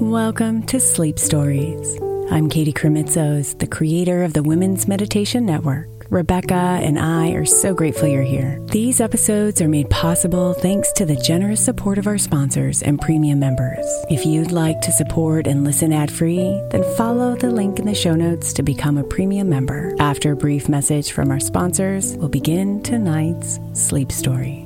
Welcome 0.00 0.64
to 0.64 0.78
Sleep 0.78 1.18
Stories. 1.18 1.98
I'm 2.30 2.50
Katie 2.50 2.74
Krimitsos, 2.74 3.58
the 3.58 3.66
creator 3.66 4.24
of 4.24 4.34
the 4.34 4.42
Women's 4.42 4.86
Meditation 4.86 5.46
Network. 5.46 5.88
Rebecca 6.10 6.54
and 6.54 6.98
I 6.98 7.30
are 7.30 7.46
so 7.46 7.72
grateful 7.72 8.06
you're 8.06 8.22
here. 8.22 8.60
These 8.66 9.00
episodes 9.00 9.62
are 9.62 9.68
made 9.68 9.88
possible 9.88 10.52
thanks 10.52 10.92
to 10.92 11.06
the 11.06 11.16
generous 11.16 11.64
support 11.64 11.96
of 11.96 12.06
our 12.06 12.18
sponsors 12.18 12.82
and 12.82 13.00
premium 13.00 13.38
members. 13.38 13.86
If 14.10 14.26
you'd 14.26 14.52
like 14.52 14.82
to 14.82 14.92
support 14.92 15.46
and 15.46 15.64
listen 15.64 15.94
ad 15.94 16.10
free, 16.12 16.60
then 16.72 16.84
follow 16.98 17.34
the 17.34 17.50
link 17.50 17.78
in 17.78 17.86
the 17.86 17.94
show 17.94 18.14
notes 18.14 18.52
to 18.52 18.62
become 18.62 18.98
a 18.98 19.04
premium 19.04 19.48
member. 19.48 19.94
After 19.98 20.32
a 20.32 20.36
brief 20.36 20.68
message 20.68 21.12
from 21.12 21.30
our 21.30 21.40
sponsors, 21.40 22.18
we'll 22.18 22.28
begin 22.28 22.82
tonight's 22.82 23.58
sleep 23.72 24.12
story. 24.12 24.65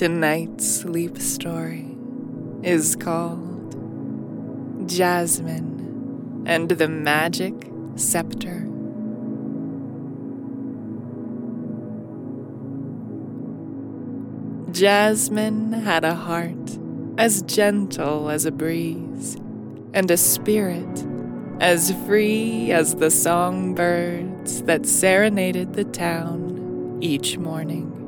Tonight's 0.00 0.66
sleep 0.66 1.18
story 1.18 1.94
is 2.62 2.96
called 2.96 3.76
Jasmine 4.88 6.42
and 6.46 6.70
the 6.70 6.88
Magic 6.88 7.52
Scepter. 7.96 8.66
Jasmine 14.72 15.74
had 15.74 16.04
a 16.04 16.14
heart 16.14 16.78
as 17.18 17.42
gentle 17.42 18.30
as 18.30 18.46
a 18.46 18.50
breeze, 18.50 19.36
and 19.92 20.10
a 20.10 20.16
spirit 20.16 21.06
as 21.60 21.92
free 22.06 22.72
as 22.72 22.94
the 22.94 23.10
songbirds 23.10 24.62
that 24.62 24.86
serenaded 24.86 25.74
the 25.74 25.84
town 25.84 26.96
each 27.02 27.36
morning. 27.36 27.99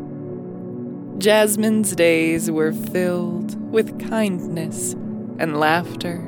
Jasmine's 1.18 1.94
days 1.94 2.50
were 2.50 2.72
filled 2.72 3.54
with 3.70 4.08
kindness 4.08 4.94
and 5.38 5.58
laughter. 5.58 6.18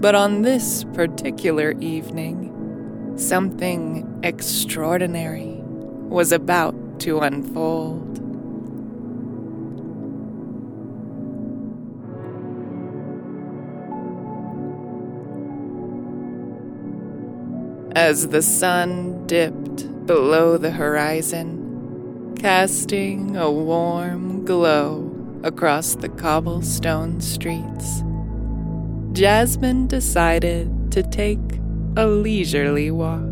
But 0.00 0.14
on 0.14 0.42
this 0.42 0.84
particular 0.92 1.74
evening, 1.80 3.14
something 3.16 4.20
extraordinary 4.22 5.60
was 5.62 6.32
about 6.32 7.00
to 7.00 7.20
unfold. 7.20 8.18
As 17.96 18.28
the 18.28 18.42
sun 18.42 19.26
dipped 19.26 20.06
below 20.06 20.56
the 20.56 20.70
horizon, 20.70 21.57
casting 22.38 23.36
a 23.36 23.50
warm 23.50 24.44
glow 24.44 25.12
across 25.42 25.96
the 25.96 26.08
cobblestone 26.08 27.20
streets, 27.20 28.04
Jasmine 29.12 29.88
decided 29.88 30.92
to 30.92 31.02
take 31.02 31.40
a 31.96 32.06
leisurely 32.06 32.92
walk. 32.92 33.24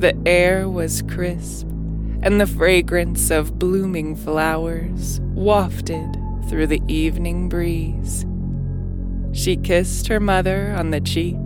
The 0.00 0.16
air 0.24 0.70
was 0.70 1.02
crisp, 1.02 1.66
and 2.22 2.40
the 2.40 2.46
fragrance 2.46 3.30
of 3.30 3.58
blooming 3.58 4.16
flowers 4.16 5.20
wafted 5.34 6.16
through 6.48 6.68
the 6.68 6.82
evening 6.88 7.50
breeze. 7.50 8.24
She 9.32 9.56
kissed 9.56 10.08
her 10.08 10.20
mother 10.20 10.74
on 10.74 10.90
the 10.90 11.00
cheek, 11.00 11.36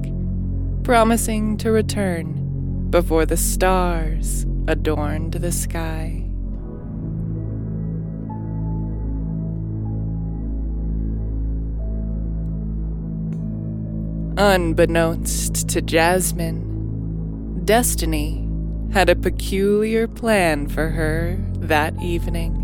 promising 0.85 1.57
to 1.59 1.73
return 1.73 2.89
before 2.91 3.27
the 3.27 3.37
stars 3.37 4.47
adorned 4.69 5.35
the 5.35 5.53
sky. 5.53 6.25
Unbeknownst 14.39 15.69
to 15.71 15.81
Jasmine, 15.81 17.65
Destiny 17.65 18.47
had 18.93 19.09
a 19.09 19.17
peculiar 19.17 20.07
plan 20.07 20.69
for 20.69 20.91
her 20.91 21.39
that 21.59 21.95
evening. 22.03 22.63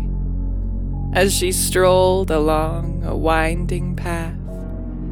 As 1.13 1.33
she 1.33 1.51
strolled 1.51 2.29
along 2.31 3.03
a 3.03 3.15
winding 3.15 3.95
path 3.95 4.37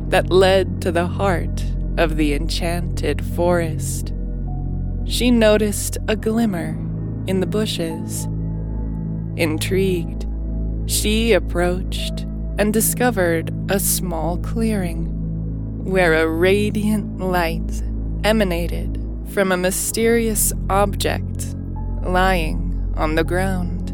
that 0.09 0.29
led 0.29 0.81
to 0.81 0.91
the 0.91 1.07
heart 1.07 1.63
of 1.97 2.17
the 2.17 2.33
enchanted 2.33 3.23
forest, 3.23 4.13
she 5.05 5.31
noticed 5.31 5.97
a 6.07 6.15
glimmer 6.15 6.69
in 7.27 7.39
the 7.39 7.45
bushes. 7.45 8.25
Intrigued, 9.37 10.25
she 10.85 11.33
approached 11.33 12.25
and 12.57 12.73
discovered 12.73 13.53
a 13.69 13.79
small 13.79 14.37
clearing 14.37 15.07
where 15.83 16.13
a 16.13 16.27
radiant 16.27 17.19
light 17.19 17.81
emanated 18.23 18.97
from 19.29 19.51
a 19.51 19.57
mysterious 19.57 20.53
object 20.69 21.55
lying 22.03 22.93
on 22.95 23.15
the 23.15 23.23
ground. 23.23 23.87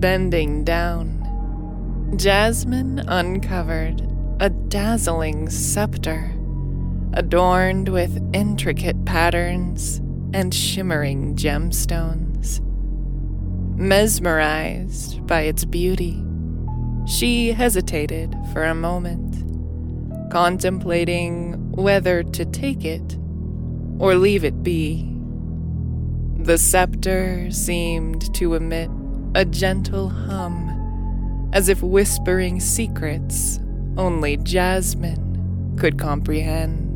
Bending 0.00 0.64
down, 0.64 1.17
Jasmine 2.16 3.00
uncovered 3.00 4.02
a 4.40 4.48
dazzling 4.48 5.50
scepter 5.50 6.32
adorned 7.12 7.88
with 7.88 8.22
intricate 8.32 9.04
patterns 9.04 9.98
and 10.32 10.54
shimmering 10.54 11.36
gemstones. 11.36 12.60
Mesmerized 13.78 15.26
by 15.26 15.42
its 15.42 15.64
beauty, 15.64 16.22
she 17.06 17.52
hesitated 17.52 18.34
for 18.52 18.64
a 18.64 18.74
moment, 18.74 20.30
contemplating 20.30 21.72
whether 21.72 22.22
to 22.22 22.44
take 22.46 22.84
it 22.84 23.18
or 23.98 24.14
leave 24.14 24.44
it 24.44 24.62
be. 24.62 25.04
The 26.38 26.58
scepter 26.58 27.50
seemed 27.50 28.34
to 28.34 28.54
emit 28.54 28.90
a 29.34 29.44
gentle 29.44 30.08
hum, 30.08 30.77
as 31.52 31.68
if 31.68 31.82
whispering 31.82 32.60
secrets 32.60 33.60
only 33.96 34.36
Jasmine 34.36 35.76
could 35.78 35.98
comprehend. 35.98 36.88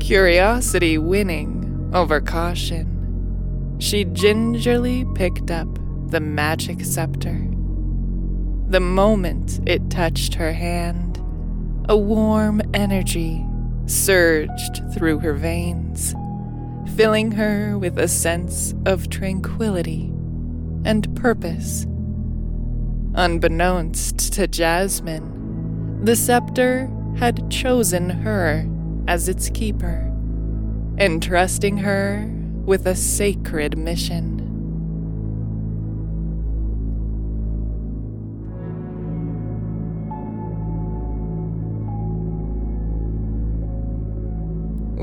Curiosity 0.00 0.98
winning 0.98 1.90
over 1.92 2.20
caution, 2.20 3.76
she 3.78 4.04
gingerly 4.04 5.04
picked 5.14 5.50
up 5.50 5.66
the 6.10 6.20
magic 6.20 6.84
scepter. 6.84 7.46
The 8.68 8.80
moment 8.80 9.60
it 9.68 9.90
touched 9.90 10.34
her 10.34 10.52
hand, 10.52 11.18
a 11.88 11.96
warm 11.96 12.62
energy 12.74 13.44
surged 13.86 14.82
through 14.92 15.18
her 15.20 15.32
veins, 15.32 16.14
filling 16.94 17.32
her 17.32 17.76
with 17.78 17.98
a 17.98 18.08
sense 18.08 18.74
of 18.84 19.08
tranquility 19.10 20.12
and 20.84 21.14
purpose. 21.16 21.86
Unbeknownst 23.14 24.32
to 24.34 24.46
Jasmine, 24.46 26.04
the 26.04 26.14
scepter 26.14 26.90
had 27.16 27.50
chosen 27.50 28.10
her 28.10 28.68
as 29.08 29.28
its 29.28 29.48
keeper, 29.50 30.12
entrusting 30.98 31.78
her 31.78 32.30
with 32.64 32.86
a 32.86 32.94
sacred 32.94 33.76
mission. 33.78 34.45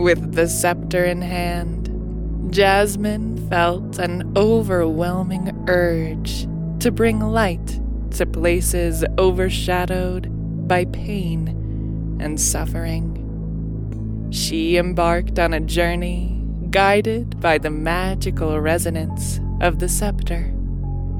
With 0.03 0.33
the 0.33 0.49
scepter 0.49 1.05
in 1.05 1.21
hand, 1.21 2.51
Jasmine 2.53 3.47
felt 3.49 3.99
an 3.99 4.33
overwhelming 4.35 5.63
urge 5.69 6.45
to 6.81 6.91
bring 6.91 7.21
light 7.21 7.79
to 8.11 8.25
places 8.25 9.05
overshadowed 9.17 10.27
by 10.67 10.83
pain 10.83 12.17
and 12.19 12.37
suffering. 12.37 14.27
She 14.29 14.75
embarked 14.75 15.39
on 15.39 15.53
a 15.53 15.61
journey 15.61 16.43
guided 16.69 17.39
by 17.39 17.57
the 17.57 17.71
magical 17.71 18.59
resonance 18.59 19.39
of 19.61 19.79
the 19.79 19.87
scepter, 19.87 20.53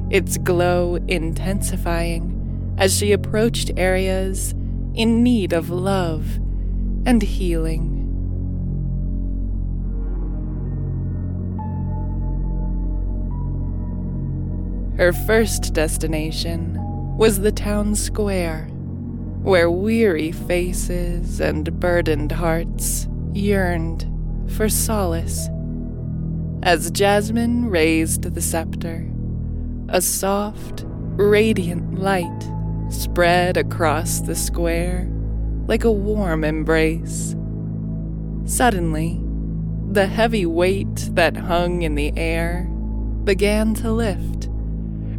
its 0.10 0.38
glow 0.38 0.96
intensifying 1.08 2.76
as 2.78 2.98
she 2.98 3.14
approached 3.14 3.72
areas 3.78 4.52
in 4.94 5.24
need 5.24 5.54
of 5.54 5.70
love 5.70 6.36
and 7.06 7.22
healing. 7.22 7.93
Her 14.98 15.12
first 15.12 15.74
destination 15.74 16.78
was 17.18 17.40
the 17.40 17.52
town 17.52 17.96
square, 17.96 18.66
where 19.42 19.72
weary 19.72 20.32
faces 20.32 21.40
and 21.40 21.80
burdened 21.80 22.32
hearts 22.32 23.08
yearned 23.34 24.08
for 24.52 24.70
solace. 24.70 25.50
As 26.62 26.92
Jasmine 26.92 27.70
raised 27.70 28.22
the 28.22 28.42
scepter, 28.42 29.10
a 29.90 30.00
soft, 30.00 30.84
radiant 30.86 32.00
light 32.00 32.52
spread 32.90 33.58
across 33.58 34.22
the 34.22 34.36
square 34.36 35.10
like 35.66 35.84
a 35.84 35.92
warm 35.92 36.44
embrace. 36.44 37.36
Suddenly, 38.46 39.20
the 39.92 40.06
heavy 40.06 40.46
weight 40.46 41.10
that 41.14 41.36
hung 41.36 41.82
in 41.82 41.96
the 41.96 42.16
air 42.16 42.70
began 43.24 43.74
to 43.76 43.92
lift 43.92 44.43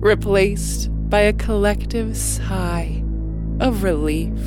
replaced 0.05 0.91
by 1.09 1.21
a 1.21 1.33
collective 1.33 2.15
sigh 2.15 3.03
of 3.59 3.83
relief. 3.83 4.39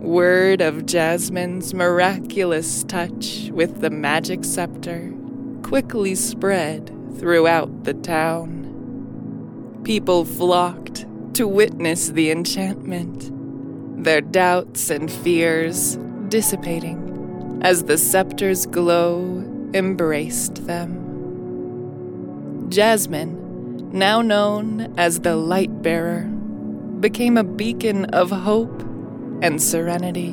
Word 0.00 0.62
of 0.62 0.86
Jasmine's 0.86 1.74
miraculous 1.74 2.82
touch 2.84 3.50
with 3.52 3.82
the 3.82 3.90
magic 3.90 4.42
scepter 4.42 5.12
quickly 5.62 6.14
spread 6.14 6.90
throughout 7.18 7.84
the 7.84 7.92
town. 7.92 9.82
People 9.84 10.24
flocked 10.24 11.04
to 11.34 11.46
witness 11.46 12.08
the 12.08 12.30
enchantment, 12.30 13.30
their 14.02 14.22
doubts 14.22 14.88
and 14.88 15.12
fears 15.12 15.98
dissipating 16.30 17.07
as 17.60 17.84
the 17.84 17.98
scepter's 17.98 18.66
glow 18.66 19.44
embraced 19.74 20.66
them. 20.66 21.06
Jasmine, 22.70 23.90
now 23.92 24.22
known 24.22 24.94
as 24.96 25.20
the 25.20 25.36
Light 25.36 25.82
Bearer, 25.82 26.24
became 27.00 27.36
a 27.36 27.44
beacon 27.44 28.04
of 28.06 28.30
hope 28.30 28.82
and 29.42 29.62
serenity. 29.62 30.32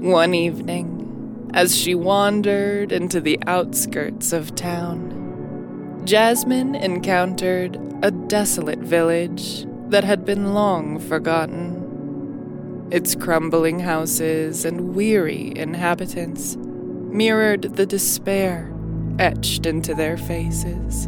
One 0.00 0.34
evening, 0.34 1.50
as 1.54 1.76
she 1.76 1.94
wandered 1.94 2.90
into 2.90 3.20
the 3.20 3.38
outskirts 3.46 4.32
of 4.32 4.54
town, 4.54 6.02
Jasmine 6.04 6.74
encountered 6.74 7.78
a 8.02 8.10
desolate 8.10 8.78
village 8.78 9.66
that 9.90 10.04
had 10.04 10.24
been 10.24 10.54
long 10.54 10.98
forgotten. 10.98 12.88
Its 12.90 13.14
crumbling 13.14 13.80
houses 13.80 14.64
and 14.64 14.94
weary 14.94 15.52
inhabitants 15.56 16.56
mirrored 16.56 17.62
the 17.62 17.86
despair 17.86 18.72
etched 19.18 19.66
into 19.66 19.94
their 19.94 20.16
faces. 20.16 21.06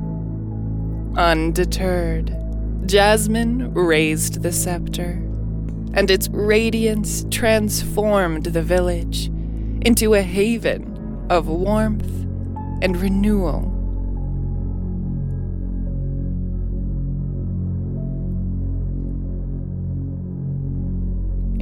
Undeterred, 1.17 2.37
Jasmine 2.87 3.73
raised 3.75 4.43
the 4.43 4.53
scepter, 4.53 5.13
and 5.95 6.11
its 6.11 6.29
radiance 6.29 7.25
transformed 7.31 8.47
the 8.47 8.63
village 8.63 9.27
into 9.83 10.15
a 10.15 10.23
haven 10.23 11.27
of 11.31 11.49
warmth 11.49 12.11
and 12.83 12.97
renewal. 12.97 13.72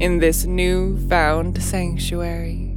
In 0.01 0.19
this 0.19 0.47
new 0.47 0.97
found 1.09 1.63
sanctuary, 1.63 2.75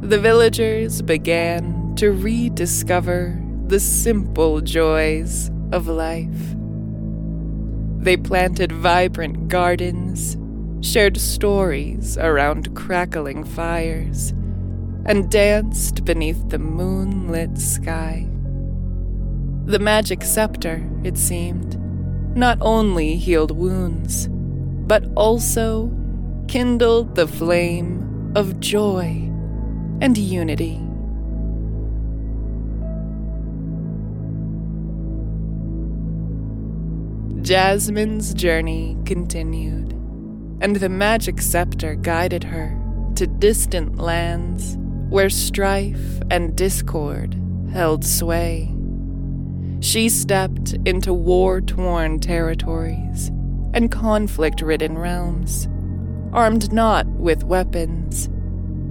the 0.00 0.20
villagers 0.20 1.02
began 1.02 1.92
to 1.96 2.12
rediscover 2.12 3.36
the 3.66 3.80
simple 3.80 4.60
joys 4.60 5.50
of 5.72 5.88
life. 5.88 6.54
They 7.98 8.16
planted 8.16 8.70
vibrant 8.70 9.48
gardens, 9.48 10.36
shared 10.86 11.16
stories 11.16 12.16
around 12.16 12.76
crackling 12.76 13.42
fires, 13.42 14.30
and 15.04 15.28
danced 15.28 16.04
beneath 16.04 16.48
the 16.48 16.60
moonlit 16.60 17.58
sky. 17.58 18.28
The 19.64 19.80
magic 19.80 20.22
scepter, 20.22 20.88
it 21.02 21.18
seemed, 21.18 21.76
not 22.36 22.58
only 22.60 23.16
healed 23.16 23.50
wounds, 23.50 24.28
but 24.30 25.04
also 25.16 25.90
kindled 26.52 27.14
the 27.14 27.26
flame 27.26 28.30
of 28.36 28.60
joy 28.60 29.06
and 30.02 30.18
unity. 30.18 30.78
Jasmine's 37.40 38.34
journey 38.34 38.98
continued, 39.06 39.92
and 40.60 40.76
the 40.76 40.90
magic 40.90 41.40
scepter 41.40 41.94
guided 41.94 42.44
her 42.44 42.78
to 43.14 43.26
distant 43.26 43.96
lands 43.96 44.76
where 45.08 45.30
strife 45.30 46.20
and 46.30 46.54
discord 46.54 47.34
held 47.72 48.04
sway. 48.04 48.70
She 49.80 50.10
stepped 50.10 50.74
into 50.84 51.14
war 51.14 51.62
torn 51.62 52.20
territories 52.20 53.28
and 53.72 53.90
conflict 53.90 54.60
ridden 54.60 54.98
realms, 54.98 55.66
armed 56.32 56.72
not 56.72 57.06
with 57.06 57.44
weapons, 57.44 58.28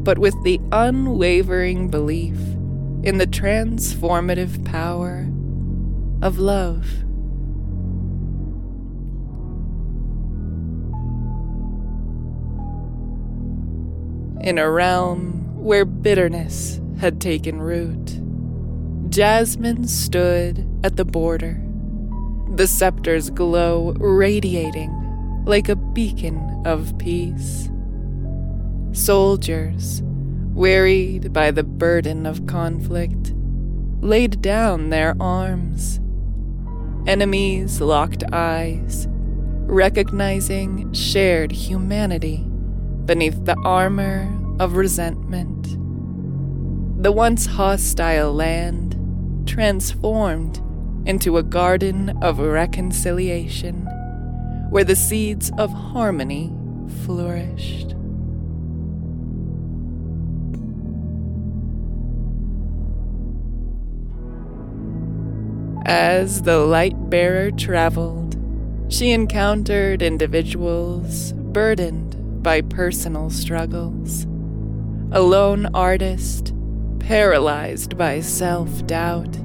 but 0.04 0.18
with 0.18 0.36
the 0.44 0.60
unwavering 0.72 1.90
belief 1.90 2.38
in 3.04 3.18
the 3.18 3.28
transformative 3.28 4.64
power 4.64 5.28
of 6.22 6.38
love. 6.38 6.86
In 14.44 14.58
a 14.58 14.70
realm 14.70 15.64
where 15.64 15.86
bitterness 15.86 16.80
had 17.00 17.22
taken 17.22 17.62
root, 17.62 18.20
Jasmine 19.10 19.88
stood 19.88 20.68
at 20.84 20.96
the 20.96 21.06
border, 21.06 21.62
the 22.56 22.68
scepter's 22.68 23.30
glow 23.30 23.94
radiating 24.00 25.01
like 25.46 25.70
a 25.70 25.76
beacon 25.76 26.62
of 26.66 26.98
peace. 26.98 27.70
Soldiers, 28.94 30.02
wearied 30.54 31.34
by 31.34 31.52
the 31.52 31.64
burden 31.64 32.26
of 32.26 32.46
conflict, 32.46 33.34
laid 34.02 34.42
down 34.42 34.90
their 34.90 35.16
arms. 35.20 36.00
Enemies 37.08 37.82
locked 37.82 38.24
eyes, 38.32 39.08
recognizing 39.10 40.92
shared 40.94 41.52
humanity 41.52 42.46
beneath 43.06 43.46
the 43.46 43.58
armor 43.64 44.30
of 44.60 44.76
resentment. 44.76 45.64
The 47.02 47.12
once 47.12 47.48
hostile 47.48 48.34
land 48.34 48.96
transformed 49.48 50.62
into 51.08 51.38
a 51.38 51.44
garden 51.44 52.16
of 52.22 52.38
reconciliation 52.38 53.88
where 54.72 54.86
the 54.86 54.96
seeds 54.96 55.52
of 55.58 55.70
harmony 55.70 56.52
flourished. 57.06 57.94
As 65.86 66.44
the 66.44 66.60
light 66.60 67.10
bearer 67.10 67.52
traveled, 67.52 68.38
she 68.88 69.12
encountered 69.12 70.02
individuals 70.02 71.34
burdened 71.34 72.42
by 72.42 72.62
personal 72.62 73.30
struggles. 73.30 74.24
A 75.12 75.22
lone 75.22 75.66
artist, 75.74 76.54
paralyzed 77.00 77.98
by 77.98 78.22
self 78.22 78.88
doubt, 78.88 79.36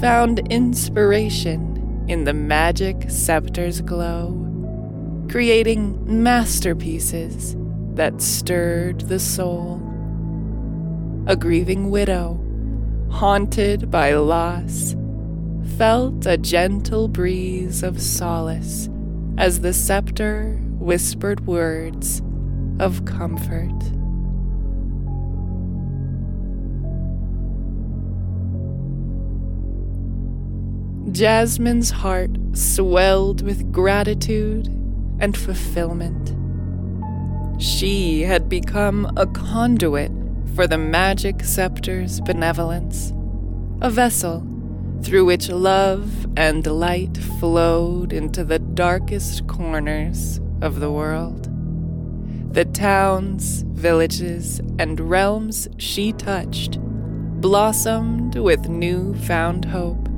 found 0.00 0.46
inspiration 0.52 2.04
in 2.06 2.22
the 2.22 2.34
magic 2.34 3.06
scepter's 3.08 3.80
glow, 3.80 4.43
creating 5.28 6.22
masterpieces 6.22 7.56
that 7.94 8.20
stirred 8.20 9.00
the 9.02 9.18
soul. 9.18 9.80
A 11.26 11.36
grieving 11.36 11.90
widow, 11.90 12.38
haunted 13.10 13.90
by 13.90 14.14
loss, 14.14 14.94
felt 15.78 16.26
a 16.26 16.36
gentle 16.36 17.08
breeze 17.08 17.82
of 17.82 18.00
solace 18.00 18.88
as 19.38 19.60
the 19.60 19.72
scepter 19.72 20.58
whispered 20.78 21.46
words 21.46 22.22
of 22.78 23.04
comfort. 23.04 23.70
Jasmine's 31.12 31.90
heart 31.90 32.30
swelled 32.54 33.42
with 33.42 33.70
gratitude 33.72 34.68
and 35.18 35.36
fulfillment. 35.36 36.34
She 37.60 38.22
had 38.22 38.48
become 38.48 39.10
a 39.16 39.26
conduit 39.26 40.10
for 40.54 40.66
the 40.66 40.78
magic 40.78 41.42
scepter's 41.42 42.20
benevolence, 42.20 43.12
a 43.80 43.90
vessel 43.90 44.46
through 45.02 45.24
which 45.24 45.48
love 45.48 46.26
and 46.36 46.66
light 46.66 47.16
flowed 47.38 48.12
into 48.12 48.44
the 48.44 48.58
darkest 48.58 49.46
corners 49.46 50.40
of 50.60 50.80
the 50.80 50.90
world. 50.90 51.50
The 52.54 52.64
towns, 52.64 53.62
villages, 53.62 54.60
and 54.78 54.98
realms 55.00 55.68
she 55.76 56.12
touched 56.12 56.78
blossomed 57.40 58.36
with 58.36 58.68
new 58.68 59.14
found 59.14 59.66
hope 59.66 60.08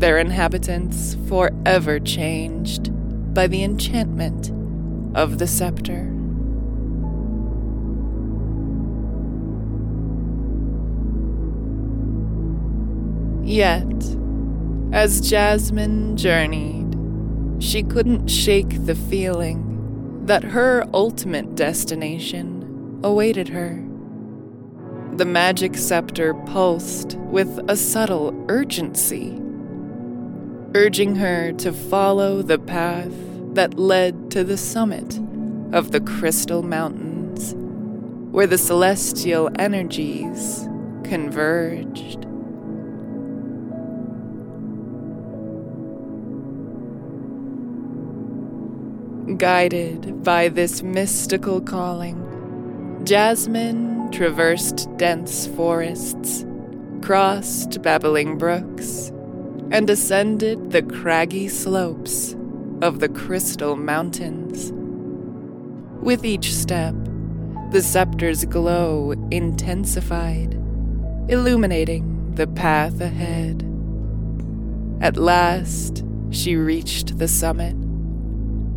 their 0.00 0.18
inhabitants 0.18 1.16
forever 1.28 2.00
changed 2.00 2.90
by 3.34 3.46
the 3.46 3.62
enchantment 3.62 4.50
of 5.16 5.38
the 5.38 5.46
scepter. 5.46 6.12
Yet, 13.44 13.84
as 14.92 15.20
Jasmine 15.28 16.16
journeyed, 16.16 16.96
she 17.62 17.82
couldn't 17.82 18.28
shake 18.28 18.86
the 18.86 18.94
feeling 18.94 20.24
that 20.26 20.44
her 20.44 20.84
ultimate 20.94 21.56
destination 21.56 23.00
awaited 23.02 23.48
her. 23.48 23.84
The 25.12 25.24
magic 25.24 25.76
scepter 25.76 26.34
pulsed 26.34 27.16
with 27.18 27.58
a 27.68 27.76
subtle 27.76 28.34
urgency 28.48 29.40
urging 30.74 31.16
her 31.16 31.52
to 31.52 31.72
follow 31.72 32.42
the 32.42 32.58
path 32.58 33.12
that 33.54 33.78
led 33.78 34.30
to 34.30 34.44
the 34.44 34.56
summit 34.56 35.18
of 35.72 35.90
the 35.90 36.00
Crystal 36.00 36.62
Mountains, 36.62 37.54
where 38.32 38.46
the 38.46 38.58
celestial 38.58 39.50
energies 39.58 40.68
converged. 41.02 42.26
Guided 49.38 50.22
by 50.22 50.48
this 50.48 50.82
mystical 50.82 51.60
calling, 51.60 53.00
Jasmine 53.04 54.10
traversed 54.12 54.88
dense 54.96 55.46
forests, 55.48 56.44
crossed 57.00 57.80
babbling 57.82 58.38
brooks, 58.38 59.12
and 59.70 59.88
ascended 59.88 60.72
the 60.72 60.82
craggy 60.82 61.48
slopes 61.48 62.34
of 62.82 62.98
the 62.98 63.08
Crystal 63.08 63.76
Mountains. 63.76 64.72
With 66.02 66.24
each 66.24 66.52
step, 66.52 66.94
the 67.70 67.82
scepter's 67.82 68.44
glow 68.44 69.12
intensified, 69.30 70.54
illuminating 71.28 72.34
the 72.34 72.48
path 72.48 73.00
ahead. 73.00 73.62
At 75.00 75.16
last, 75.16 76.04
she 76.30 76.56
reached 76.56 77.18
the 77.18 77.28
summit, 77.28 77.76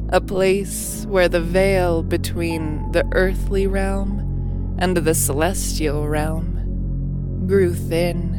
a 0.09 0.21
place 0.21 1.05
where 1.07 1.27
the 1.27 1.41
veil 1.41 2.03
between 2.03 2.91
the 2.91 3.07
earthly 3.13 3.65
realm 3.65 4.75
and 4.77 4.95
the 4.95 5.15
celestial 5.15 6.07
realm 6.07 7.45
grew 7.47 7.73
thin. 7.73 8.32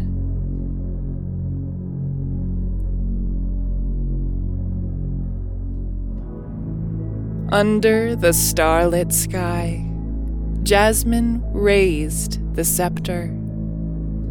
Under 7.55 8.17
the 8.17 8.33
starlit 8.33 9.13
sky, 9.13 9.89
Jasmine 10.65 11.41
raised 11.53 12.53
the 12.57 12.65
scepter, 12.65 13.33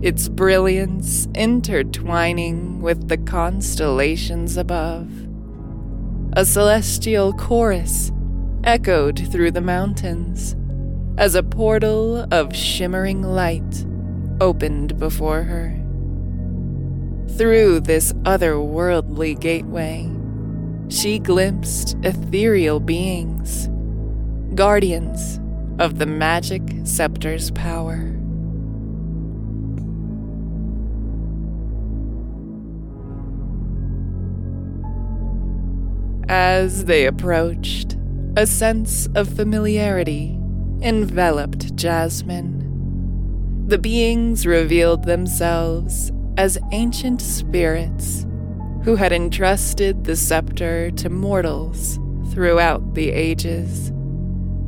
its 0.02 0.28
brilliance 0.28 1.30
intertwining 1.34 2.82
with 2.82 3.08
the 3.08 3.16
constellations 3.16 4.58
above. 4.58 5.10
A 6.34 6.46
celestial 6.46 7.32
chorus 7.32 8.12
echoed 8.66 9.26
through 9.32 9.52
the 9.52 9.62
mountains 9.62 10.58
as 11.18 11.34
a 11.34 11.44
portal 11.44 12.28
of 12.30 12.54
shimmering 12.54 13.22
light 13.22 13.86
opened 14.42 15.00
before 15.00 15.44
her. 15.44 15.80
Through 17.38 17.80
this 17.80 18.12
otherworldly 18.26 19.40
gateway, 19.40 20.13
she 20.94 21.18
glimpsed 21.18 21.98
ethereal 22.04 22.80
beings, 22.80 23.68
guardians 24.54 25.40
of 25.80 25.98
the 25.98 26.06
magic 26.06 26.62
scepter's 26.84 27.50
power. 27.52 28.12
As 36.30 36.86
they 36.86 37.08
approached, 37.08 37.98
a 38.38 38.46
sense 38.46 39.08
of 39.16 39.28
familiarity 39.28 40.40
enveloped 40.82 41.76
Jasmine. 41.76 42.60
the 43.68 43.78
beings 43.80 44.46
revealed 44.46 45.06
themselves 45.06 46.12
as 46.38 46.60
ancient 46.72 47.22
spirits 47.22 48.28
who 48.84 48.96
had 48.96 49.14
entrusted 49.14 50.04
the 50.04 50.16
scepter 50.16 50.92
to 50.92 51.10
mortals 51.10 52.00
throughout 52.32 52.96
the 52.96 53.12
ages, 53.12 53.92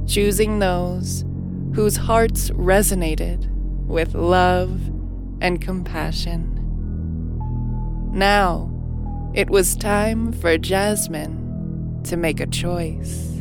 choosing 0.08 0.60
those 0.60 1.26
whose 1.74 1.98
hearts 1.98 2.50
resonated 2.52 3.50
with 3.86 4.16
love 4.16 4.80
and 5.42 5.62
compassion. 5.62 6.52
Now, 8.14 8.72
it 9.34 9.50
was 9.50 9.76
time 9.76 10.32
for 10.32 10.58
Jasmine 10.58 12.02
to 12.06 12.16
make 12.16 12.40
a 12.40 12.48
choice. 12.48 13.35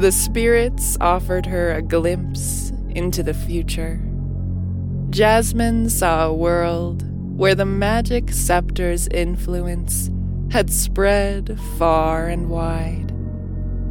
The 0.00 0.12
spirits 0.12 0.96
offered 0.98 1.44
her 1.44 1.74
a 1.74 1.82
glimpse 1.82 2.72
into 2.88 3.22
the 3.22 3.34
future. 3.34 4.00
Jasmine 5.10 5.90
saw 5.90 6.24
a 6.24 6.32
world 6.32 7.04
where 7.36 7.54
the 7.54 7.66
magic 7.66 8.30
scepter's 8.32 9.08
influence 9.08 10.10
had 10.50 10.70
spread 10.70 11.60
far 11.76 12.28
and 12.28 12.48
wide, 12.48 13.10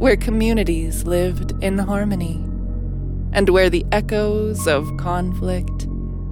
where 0.00 0.16
communities 0.16 1.04
lived 1.04 1.52
in 1.62 1.78
harmony, 1.78 2.42
and 3.32 3.48
where 3.48 3.70
the 3.70 3.86
echoes 3.92 4.66
of 4.66 4.96
conflict 4.96 5.86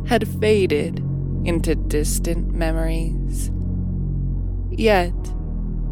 had 0.08 0.26
faded 0.40 0.98
into 1.44 1.76
distant 1.76 2.52
memories. 2.52 3.52
Yet, 4.72 5.14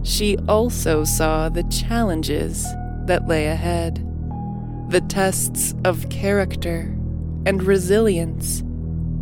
she 0.03 0.37
also 0.49 1.05
saw 1.05 1.49
the 1.49 1.63
challenges 1.65 2.67
that 3.07 3.27
lay 3.27 3.47
ahead, 3.47 4.03
the 4.89 5.01
tests 5.01 5.75
of 5.85 6.09
character 6.09 6.95
and 7.45 7.63
resilience 7.63 8.63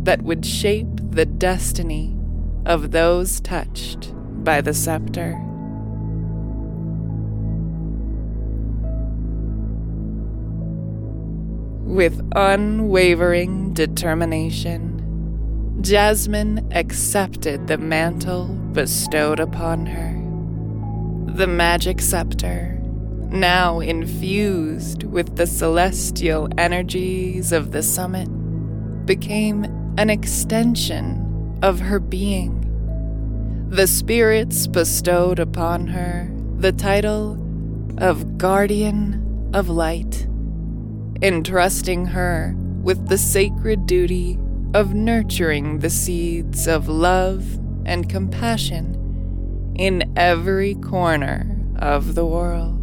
that 0.03 0.21
would 0.21 0.45
shape 0.45 0.87
the 1.11 1.25
destiny 1.25 2.15
of 2.65 2.91
those 2.91 3.39
touched 3.41 4.13
by 4.43 4.61
the 4.61 4.73
scepter. 4.73 5.39
With 11.83 12.27
unwavering 12.35 13.73
determination, 13.73 14.95
Jasmine 15.81 16.67
accepted 16.71 17.67
the 17.67 17.77
mantle 17.77 18.47
bestowed 18.73 19.39
upon 19.39 19.85
her. 19.85 20.21
The 21.33 21.47
magic 21.47 22.01
scepter 22.01 22.81
now 23.31 23.79
infused 23.79 25.03
with 25.03 25.35
the 25.35 25.47
celestial 25.47 26.49
energies 26.57 27.51
of 27.51 27.71
the 27.71 27.83
summit, 27.83 28.27
became 29.05 29.63
an 29.97 30.09
extension 30.09 31.59
of 31.61 31.79
her 31.79 31.99
being. 31.99 32.61
The 33.69 33.87
spirits 33.87 34.67
bestowed 34.67 35.39
upon 35.39 35.87
her 35.87 36.31
the 36.57 36.71
title 36.71 37.33
of 37.97 38.37
Guardian 38.37 39.51
of 39.53 39.69
Light, 39.69 40.27
entrusting 41.21 42.05
her 42.05 42.55
with 42.81 43.07
the 43.07 43.17
sacred 43.17 43.85
duty 43.85 44.37
of 44.73 44.93
nurturing 44.93 45.79
the 45.79 45.89
seeds 45.89 46.67
of 46.67 46.87
love 46.87 47.59
and 47.85 48.09
compassion 48.09 49.73
in 49.77 50.13
every 50.17 50.75
corner 50.75 51.57
of 51.77 52.15
the 52.15 52.25
world. 52.25 52.74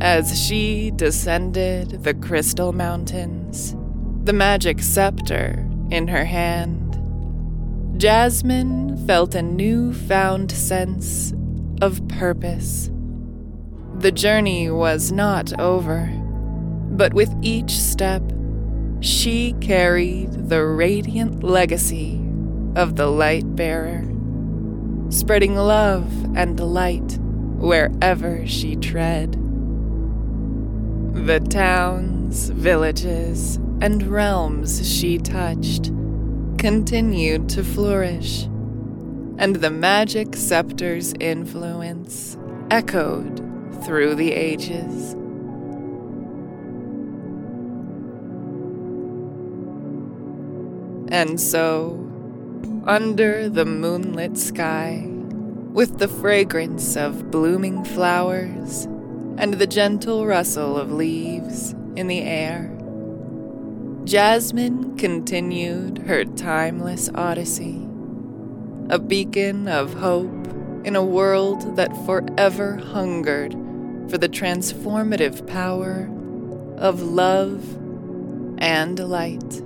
As 0.00 0.40
she 0.40 0.92
descended 0.92 2.04
the 2.04 2.14
crystal 2.14 2.72
mountains, 2.72 3.76
the 4.24 4.32
magic 4.32 4.80
scepter 4.80 5.68
in 5.90 6.08
her 6.08 6.24
hand, 6.24 6.98
Jasmine 8.00 8.96
felt 9.06 9.34
a 9.34 9.42
newfound 9.42 10.50
sense 10.50 11.34
of 11.82 12.06
purpose. 12.08 12.90
The 13.96 14.10
journey 14.10 14.70
was 14.70 15.12
not 15.12 15.60
over, 15.60 16.06
but 16.92 17.12
with 17.12 17.34
each 17.42 17.72
step, 17.72 18.22
she 19.00 19.52
carried 19.60 20.48
the 20.48 20.64
radiant 20.64 21.42
legacy 21.42 22.24
of 22.74 22.96
the 22.96 23.08
light 23.08 23.54
bearer, 23.54 24.02
spreading 25.10 25.56
love 25.56 26.10
and 26.34 26.58
light 26.58 27.18
wherever 27.58 28.46
she 28.46 28.76
tread. 28.76 29.36
The 31.12 31.40
towns, 31.40 32.50
villages, 32.50 33.56
and 33.80 34.02
realms 34.04 34.88
she 34.88 35.18
touched 35.18 35.86
continued 36.56 37.48
to 37.48 37.64
flourish, 37.64 38.44
and 39.36 39.56
the 39.56 39.70
magic 39.70 40.36
scepter's 40.36 41.12
influence 41.18 42.38
echoed 42.70 43.38
through 43.84 44.14
the 44.14 44.32
ages. 44.32 45.14
And 51.12 51.40
so, 51.40 51.96
under 52.86 53.48
the 53.48 53.64
moonlit 53.64 54.38
sky, 54.38 55.06
with 55.08 55.98
the 55.98 56.08
fragrance 56.08 56.96
of 56.96 57.32
blooming 57.32 57.84
flowers 57.84 58.86
and 59.40 59.54
the 59.54 59.66
gentle 59.66 60.26
rustle 60.26 60.76
of 60.76 60.92
leaves 60.92 61.72
in 61.96 62.08
the 62.08 62.20
air. 62.20 62.70
Jasmine 64.04 64.98
continued 64.98 65.96
her 66.06 66.26
timeless 66.26 67.08
odyssey, 67.14 67.88
a 68.90 68.98
beacon 68.98 69.66
of 69.66 69.94
hope 69.94 70.46
in 70.84 70.94
a 70.94 71.02
world 71.02 71.76
that 71.76 71.96
forever 72.04 72.76
hungered 72.76 73.52
for 74.10 74.18
the 74.18 74.28
transformative 74.28 75.46
power 75.46 76.10
of 76.76 77.00
love 77.00 77.64
and 78.58 78.98
light. 78.98 79.62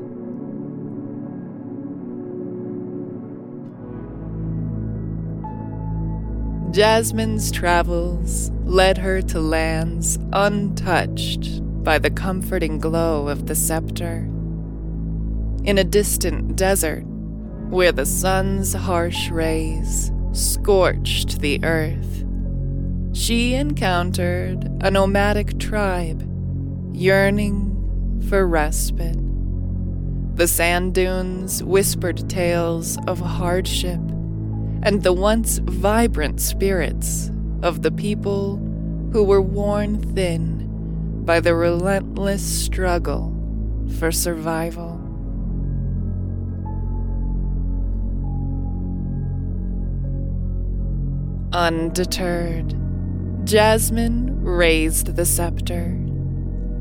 Jasmine's 6.74 7.52
travels 7.52 8.50
led 8.64 8.98
her 8.98 9.22
to 9.22 9.38
lands 9.38 10.18
untouched 10.32 11.62
by 11.84 12.00
the 12.00 12.10
comforting 12.10 12.80
glow 12.80 13.28
of 13.28 13.46
the 13.46 13.54
scepter. 13.54 14.28
In 15.62 15.78
a 15.78 15.84
distant 15.84 16.56
desert, 16.56 17.04
where 17.68 17.92
the 17.92 18.04
sun's 18.04 18.72
harsh 18.72 19.30
rays 19.30 20.10
scorched 20.32 21.38
the 21.38 21.64
earth, 21.64 22.24
she 23.12 23.54
encountered 23.54 24.68
a 24.80 24.90
nomadic 24.90 25.60
tribe 25.60 26.28
yearning 26.92 28.20
for 28.28 28.48
respite. 28.48 29.16
The 30.36 30.48
sand 30.48 30.92
dunes 30.92 31.62
whispered 31.62 32.28
tales 32.28 32.98
of 33.06 33.20
hardship 33.20 34.00
and 34.84 35.02
the 35.02 35.12
once 35.14 35.58
vibrant 35.58 36.40
spirits 36.40 37.30
of 37.62 37.80
the 37.80 37.90
people 37.90 38.56
who 39.12 39.24
were 39.24 39.40
worn 39.40 39.98
thin 40.14 41.22
by 41.24 41.40
the 41.40 41.54
relentless 41.54 42.42
struggle 42.42 43.34
for 43.98 44.12
survival. 44.12 45.00
Undeterred, 51.54 52.74
Jasmine 53.46 54.44
raised 54.44 55.16
the 55.16 55.24
scepter, 55.24 55.96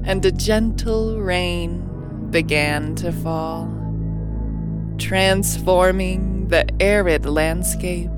and 0.03 0.25
a 0.25 0.31
gentle 0.31 1.21
rain 1.21 2.27
began 2.31 2.95
to 2.95 3.13
fall, 3.13 3.71
transforming 4.97 6.32
the 6.47 6.67
arid 6.79 7.25
landscape 7.25 8.09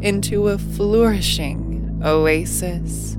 into 0.00 0.48
a 0.48 0.58
flourishing 0.58 2.00
oasis. 2.04 3.16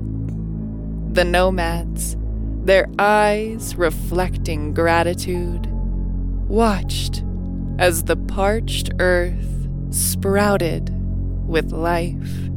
The 1.12 1.24
nomads, 1.24 2.16
their 2.64 2.88
eyes 2.98 3.76
reflecting 3.76 4.72
gratitude, 4.72 5.66
watched 6.48 7.22
as 7.78 8.04
the 8.04 8.16
parched 8.16 8.90
earth 8.98 9.68
sprouted 9.90 10.90
with 11.46 11.72
life. 11.72 12.48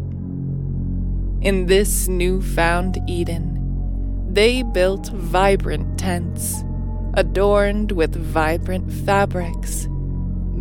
In 1.42 1.66
this 1.66 2.08
newfound 2.08 3.00
Eden, 3.08 4.30
they 4.32 4.64
built 4.64 5.08
vibrant 5.10 6.00
tents 6.00 6.64
adorned 7.16 7.92
with 7.92 8.16
vibrant 8.16 8.92
fabrics, 8.92 9.88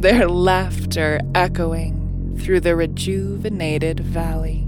their 0.02 0.28
laughter 0.28 1.20
echoing 1.32 2.36
through 2.40 2.58
the 2.58 2.74
rejuvenated 2.74 4.00
valley. 4.00 4.66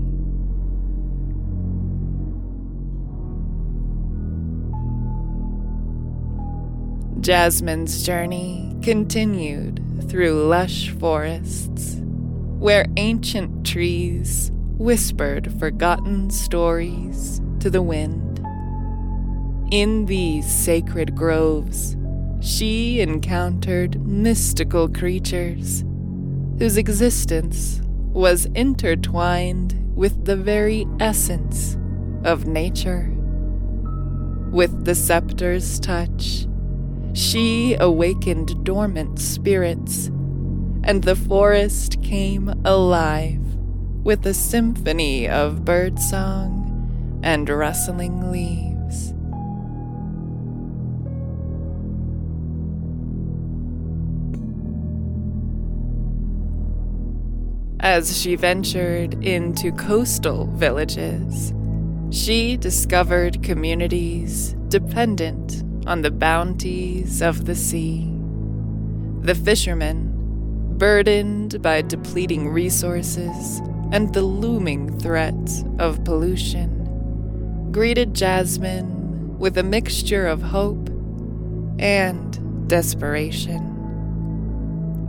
Jasmine's 7.20 8.06
journey 8.06 8.76
continued 8.80 9.82
through 10.08 10.46
lush 10.46 10.90
forests, 10.90 11.96
where 12.60 12.86
ancient 12.96 13.66
trees 13.66 14.52
whispered 14.78 15.52
forgotten 15.58 16.30
stories 16.30 17.40
to 17.58 17.70
the 17.70 17.82
wind. 17.82 18.38
In 19.72 20.06
these 20.06 20.46
sacred 20.46 21.16
groves, 21.16 21.96
she 22.44 23.00
encountered 23.00 24.06
mystical 24.06 24.86
creatures 24.86 25.82
whose 26.58 26.76
existence 26.76 27.80
was 28.12 28.44
intertwined 28.54 29.74
with 29.96 30.26
the 30.26 30.36
very 30.36 30.86
essence 31.00 31.78
of 32.22 32.46
nature. 32.46 33.10
With 34.50 34.84
the 34.84 34.94
scepter's 34.94 35.80
touch, 35.80 36.46
she 37.14 37.76
awakened 37.80 38.62
dormant 38.62 39.18
spirits, 39.18 40.08
and 40.84 41.02
the 41.02 41.16
forest 41.16 42.02
came 42.02 42.52
alive 42.66 43.40
with 44.04 44.26
a 44.26 44.34
symphony 44.34 45.26
of 45.26 45.64
birdsong 45.64 47.20
and 47.22 47.48
rustling 47.48 48.30
leaves. 48.30 48.73
As 57.84 58.18
she 58.18 58.34
ventured 58.34 59.22
into 59.22 59.70
coastal 59.72 60.46
villages, 60.46 61.52
she 62.08 62.56
discovered 62.56 63.42
communities 63.42 64.54
dependent 64.68 65.62
on 65.86 66.00
the 66.00 66.10
bounties 66.10 67.20
of 67.20 67.44
the 67.44 67.54
sea. 67.54 68.10
The 69.20 69.34
fishermen, 69.34 70.78
burdened 70.78 71.60
by 71.60 71.82
depleting 71.82 72.48
resources 72.48 73.60
and 73.92 74.14
the 74.14 74.22
looming 74.22 74.98
threat 74.98 75.34
of 75.78 76.02
pollution, 76.04 77.68
greeted 77.70 78.14
Jasmine 78.14 79.38
with 79.38 79.58
a 79.58 79.62
mixture 79.62 80.26
of 80.26 80.40
hope 80.40 80.88
and 81.78 82.66
desperation. 82.66 83.60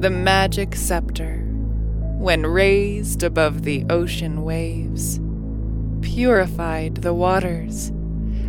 The 0.01 0.09
magic 0.09 0.75
scepter, 0.75 1.44
when 2.17 2.45
raised 2.45 3.23
above 3.23 3.63
the 3.63 3.85
ocean 3.89 4.43
waves, 4.43 5.19
purified 6.01 6.95
the 6.95 7.13
waters 7.13 7.89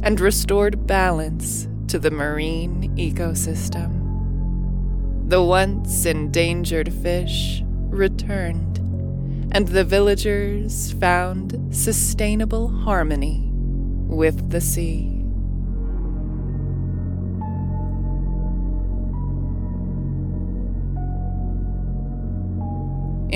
and 0.03 0.21
restored 0.21 0.87
balance 0.87 1.69
to 1.89 1.99
the 1.99 2.11
marine 2.11 2.95
ecosystem. 2.97 3.91
The 5.29 5.43
once 5.43 6.07
endangered 6.07 6.93
fish 6.93 7.63
returned, 7.89 8.79
and 9.53 9.67
the 9.69 9.85
villagers 9.85 10.93
found 10.93 11.75
sustainable 11.75 12.69
harmony 12.69 13.51
with 14.07 14.51
the 14.51 14.61
sea. 14.61 15.16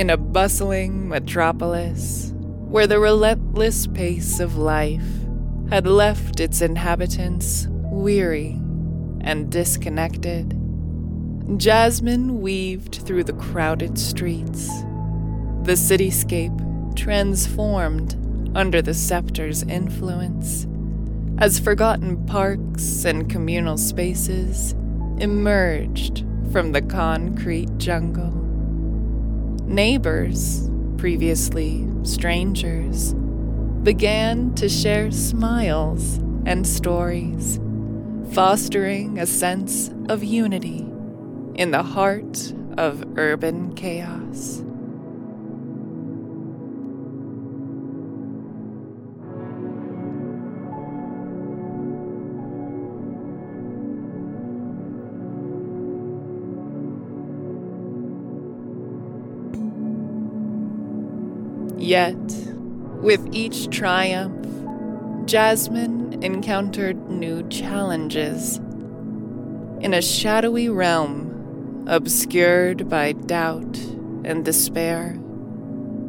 In 0.01 0.09
a 0.09 0.17
bustling 0.17 1.11
metropolis, 1.11 2.33
where 2.35 2.87
the 2.87 2.99
relentless 2.99 3.87
pace 3.87 4.41
of 4.41 4.57
life 4.57 5.05
had 5.69 5.87
left 5.87 6.41
its 6.41 6.63
inhabitants 6.63 7.67
weary, 7.69 8.59
and 9.21 9.53
disconnected. 9.53 10.59
Jasmine 11.59 12.41
weaved 12.41 12.95
through 13.05 13.25
the 13.25 13.35
crowded 13.35 13.99
streets. 13.99 14.69
The 15.65 15.77
cityscape 15.77 16.97
transformed 16.97 18.17
under 18.57 18.81
the 18.81 18.95
scepter's 18.95 19.65
influence 19.65 20.67
as 21.37 21.61
forgotten 21.61 22.25
parks 22.25 23.05
and 23.05 23.29
communal 23.29 23.77
spaces 23.77 24.73
emerged 25.19 26.25
from 26.53 26.73
the 26.73 26.81
concrete 26.81 27.77
jungle. 27.77 28.50
Neighbors, 29.71 30.69
previously 30.97 31.87
strangers, 32.03 33.15
began 33.85 34.53
to 34.57 34.69
share 34.69 35.13
smiles 35.13 36.17
and 36.45 36.67
stories 36.67 37.61
fostering 38.33 39.21
a 39.21 39.27
sense 39.27 39.93
of 40.09 40.25
unity 40.25 40.85
in 41.55 41.71
the 41.71 41.85
heart 41.85 42.53
of 42.79 43.17
urban 43.17 43.73
chaos. 43.77 44.65
Yet, 61.91 62.23
with 63.03 63.35
each 63.35 63.69
triumph, 63.69 64.47
Jasmine 65.27 66.23
encountered 66.23 67.11
new 67.11 67.43
challenges. 67.49 68.59
In 69.81 69.93
a 69.93 70.01
shadowy 70.01 70.69
realm, 70.69 71.85
obscured 71.89 72.89
by 72.89 73.11
doubt 73.11 73.77
and 74.25 74.45
despair, 74.45 75.19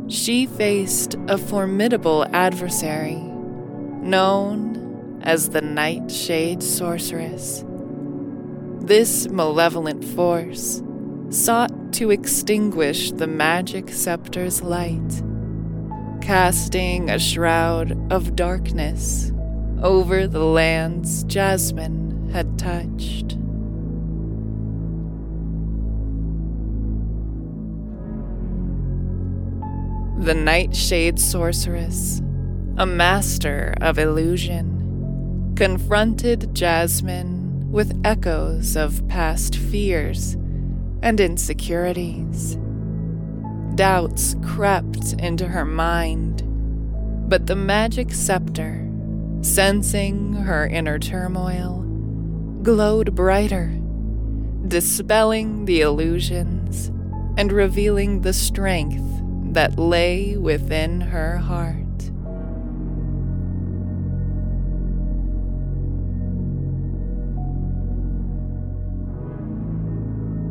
she 0.07 0.45
faced 0.45 1.15
a 1.27 1.39
formidable 1.39 2.27
adversary 2.31 3.15
known 3.15 5.19
as 5.23 5.49
the 5.49 5.61
Nightshade 5.61 6.61
Sorceress. 6.61 7.65
This 8.81 9.27
malevolent 9.29 10.05
force 10.05 10.83
sought 11.31 11.91
to 11.93 12.11
extinguish 12.11 13.11
the 13.13 13.25
magic 13.25 13.89
scepter's 13.89 14.61
light, 14.61 15.23
casting 16.21 17.09
a 17.09 17.19
shroud 17.19 17.97
of 18.11 18.35
darkness 18.35 19.31
over 19.81 20.27
the 20.27 20.43
lands 20.43 21.23
Jasmine 21.23 22.29
had 22.31 22.57
touched. 22.57 23.37
The 30.23 30.35
Nightshade 30.35 31.19
Sorceress, 31.19 32.21
a 32.77 32.85
master 32.85 33.73
of 33.81 33.97
illusion, 33.97 35.53
confronted 35.55 36.53
Jasmine 36.53 37.71
with 37.71 37.99
echoes 38.05 38.75
of 38.75 39.07
past 39.07 39.55
fears 39.55 40.37
and 41.01 41.19
insecurities. 41.19 42.57
Doubts 43.81 44.35
crept 44.43 45.13
into 45.13 45.47
her 45.47 45.65
mind, 45.65 46.43
but 47.27 47.47
the 47.47 47.55
magic 47.55 48.13
scepter 48.13 48.87
sensing 49.41 50.33
her 50.33 50.67
inner 50.67 50.99
turmoil, 50.99 51.81
glowed 52.61 53.15
brighter, 53.15 53.75
dispelling 54.67 55.65
the 55.65 55.81
illusions 55.81 56.89
and 57.37 57.51
revealing 57.51 58.21
the 58.21 58.33
strength 58.33 59.03
that 59.51 59.79
lay 59.79 60.37
within 60.37 61.01
her 61.01 61.37
heart. 61.37 62.03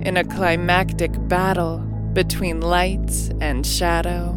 In 0.05 0.17
a 0.17 0.25
climactic 0.25 1.13
battle 1.29 1.90
between 2.13 2.61
light 2.61 3.31
and 3.41 3.65
shadow, 3.65 4.37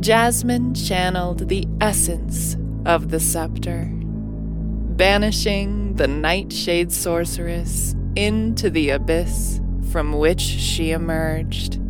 Jasmine 0.00 0.74
channeled 0.74 1.48
the 1.48 1.66
essence 1.80 2.56
of 2.84 3.10
the 3.10 3.20
scepter, 3.20 3.88
banishing 3.90 5.94
the 5.94 6.08
nightshade 6.08 6.92
sorceress 6.92 7.94
into 8.16 8.68
the 8.68 8.90
abyss 8.90 9.60
from 9.90 10.12
which 10.12 10.40
she 10.40 10.90
emerged. 10.90 11.80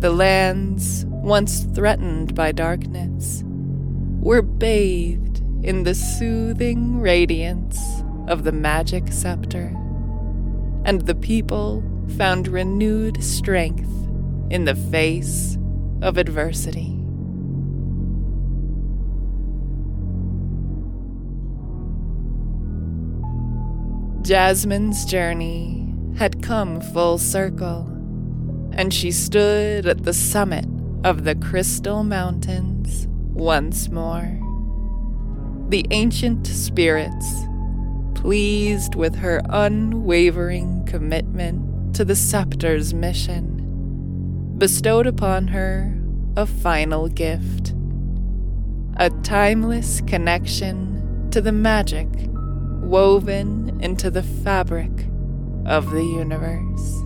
The 0.00 0.10
lands, 0.10 1.04
once 1.06 1.60
threatened 1.60 2.34
by 2.34 2.52
darkness, 2.52 3.42
were 4.20 4.42
bathed 4.42 5.38
in 5.62 5.84
the 5.84 5.94
soothing 5.94 7.00
radiance 7.00 8.02
of 8.26 8.44
the 8.44 8.52
magic 8.52 9.12
scepter, 9.12 9.66
and 10.84 11.02
the 11.02 11.14
people 11.14 11.82
found 12.12 12.48
renewed 12.48 13.22
strength 13.22 13.90
in 14.50 14.64
the 14.64 14.74
face 14.74 15.58
of 16.02 16.18
adversity. 16.18 17.00
Jasmine's 24.22 25.04
journey 25.04 25.94
had 26.16 26.42
come 26.42 26.80
full 26.80 27.18
circle, 27.18 27.86
and 28.72 28.92
she 28.92 29.10
stood 29.10 29.86
at 29.86 30.04
the 30.04 30.14
summit 30.14 30.66
of 31.04 31.24
the 31.24 31.34
Crystal 31.34 32.04
Mountains 32.04 33.06
once 33.34 33.90
more. 33.90 34.40
The 35.68 35.86
ancient 35.90 36.46
spirits, 36.46 37.26
pleased 38.14 38.94
with 38.94 39.16
her 39.16 39.42
unwavering 39.50 40.86
commitment 40.86 41.73
to 41.94 42.04
the 42.04 42.16
scepter's 42.16 42.92
mission, 42.92 44.54
bestowed 44.58 45.06
upon 45.06 45.48
her 45.48 45.96
a 46.36 46.46
final 46.46 47.08
gift 47.08 47.74
a 48.96 49.10
timeless 49.24 50.00
connection 50.02 51.28
to 51.32 51.40
the 51.40 51.50
magic 51.50 52.06
woven 52.80 53.76
into 53.82 54.08
the 54.08 54.22
fabric 54.22 54.90
of 55.66 55.90
the 55.90 56.04
universe. 56.04 57.00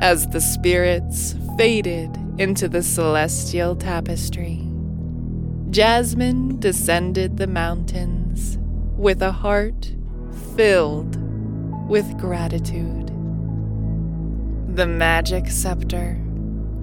As 0.00 0.26
the 0.28 0.40
spirits 0.40 1.34
faded 1.56 2.14
into 2.38 2.68
the 2.68 2.82
celestial 2.82 3.74
tapestry, 3.74 4.69
Jasmine 5.70 6.58
descended 6.58 7.36
the 7.36 7.46
mountains 7.46 8.58
with 8.96 9.22
a 9.22 9.32
heart 9.32 9.94
filled 10.56 11.16
with 11.88 12.18
gratitude. 12.18 13.08
The 14.74 14.86
magic 14.86 15.48
scepter 15.48 16.20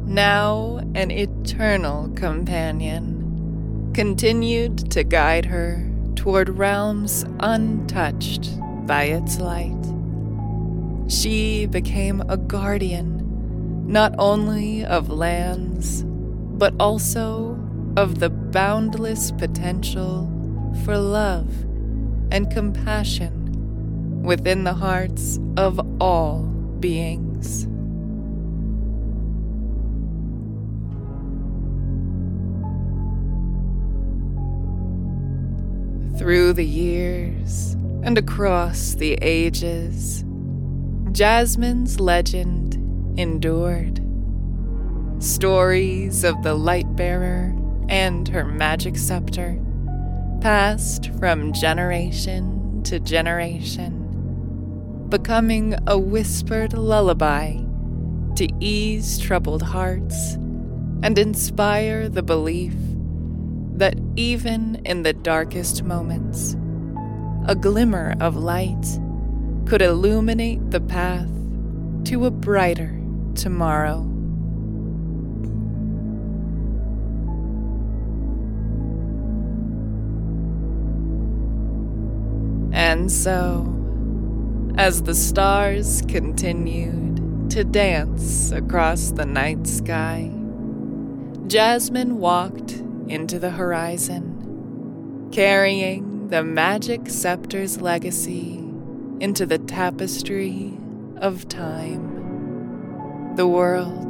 now 0.07 0.79
an 0.95 1.11
eternal 1.11 2.07
companion, 2.15 3.91
continued 3.93 4.89
to 4.91 5.03
guide 5.03 5.45
her 5.45 5.85
toward 6.15 6.49
realms 6.49 7.25
untouched 7.41 8.49
by 8.87 9.03
its 9.03 9.39
light. 9.39 9.75
She 11.09 11.65
became 11.65 12.21
a 12.29 12.37
guardian 12.37 13.15
not 13.85 14.15
only 14.17 14.85
of 14.85 15.09
lands, 15.09 16.03
but 16.05 16.73
also 16.79 17.55
of 17.97 18.19
the 18.19 18.29
boundless 18.29 19.31
potential 19.31 20.31
for 20.85 20.95
love 20.95 21.51
and 22.31 22.51
compassion 22.51 24.21
within 24.21 24.63
the 24.63 24.73
hearts 24.75 25.39
of 25.57 25.79
all 25.99 26.43
beings. 26.79 27.63
Through 36.19 36.53
the 36.53 36.65
years 36.65 37.73
and 38.03 38.15
across 38.19 38.93
the 38.93 39.13
ages, 39.23 40.23
Jasmine's 41.13 41.99
legend 41.99 42.75
endured. 43.17 44.03
Stories 45.17 46.23
of 46.23 46.43
the 46.43 46.53
light 46.53 46.95
bearer 46.95 47.56
and 47.89 48.27
her 48.27 48.43
magic 48.43 48.97
scepter 48.97 49.59
passed 50.41 51.09
from 51.19 51.53
generation 51.53 52.81
to 52.83 52.99
generation, 52.99 55.05
becoming 55.09 55.75
a 55.87 55.97
whispered 55.97 56.73
lullaby 56.73 57.57
to 58.35 58.47
ease 58.59 59.17
troubled 59.17 59.61
hearts 59.61 60.33
and 61.03 61.17
inspire 61.17 62.09
the 62.09 62.23
belief 62.23 62.73
that 63.77 63.95
even 64.15 64.81
in 64.85 65.03
the 65.03 65.13
darkest 65.13 65.83
moments, 65.83 66.55
a 67.47 67.55
glimmer 67.55 68.15
of 68.19 68.35
light 68.35 68.85
could 69.65 69.81
illuminate 69.81 70.71
the 70.71 70.81
path 70.81 71.29
to 72.05 72.25
a 72.25 72.31
brighter 72.31 72.99
tomorrow. 73.35 74.16
And 82.97 83.11
so, 83.11 84.73
as 84.75 85.03
the 85.03 85.13
stars 85.13 86.01
continued 86.07 87.51
to 87.51 87.63
dance 87.63 88.51
across 88.51 89.11
the 89.11 89.23
night 89.23 89.67
sky, 89.67 90.31
Jasmine 91.45 92.17
walked 92.17 92.81
into 93.07 93.37
the 93.37 93.51
horizon, 93.51 95.29
carrying 95.31 96.29
the 96.29 96.43
magic 96.43 97.07
scepter's 97.07 97.79
legacy 97.79 98.65
into 99.19 99.45
the 99.45 99.59
tapestry 99.59 100.75
of 101.17 101.47
time. 101.47 103.35
The 103.35 103.47
world, 103.47 104.09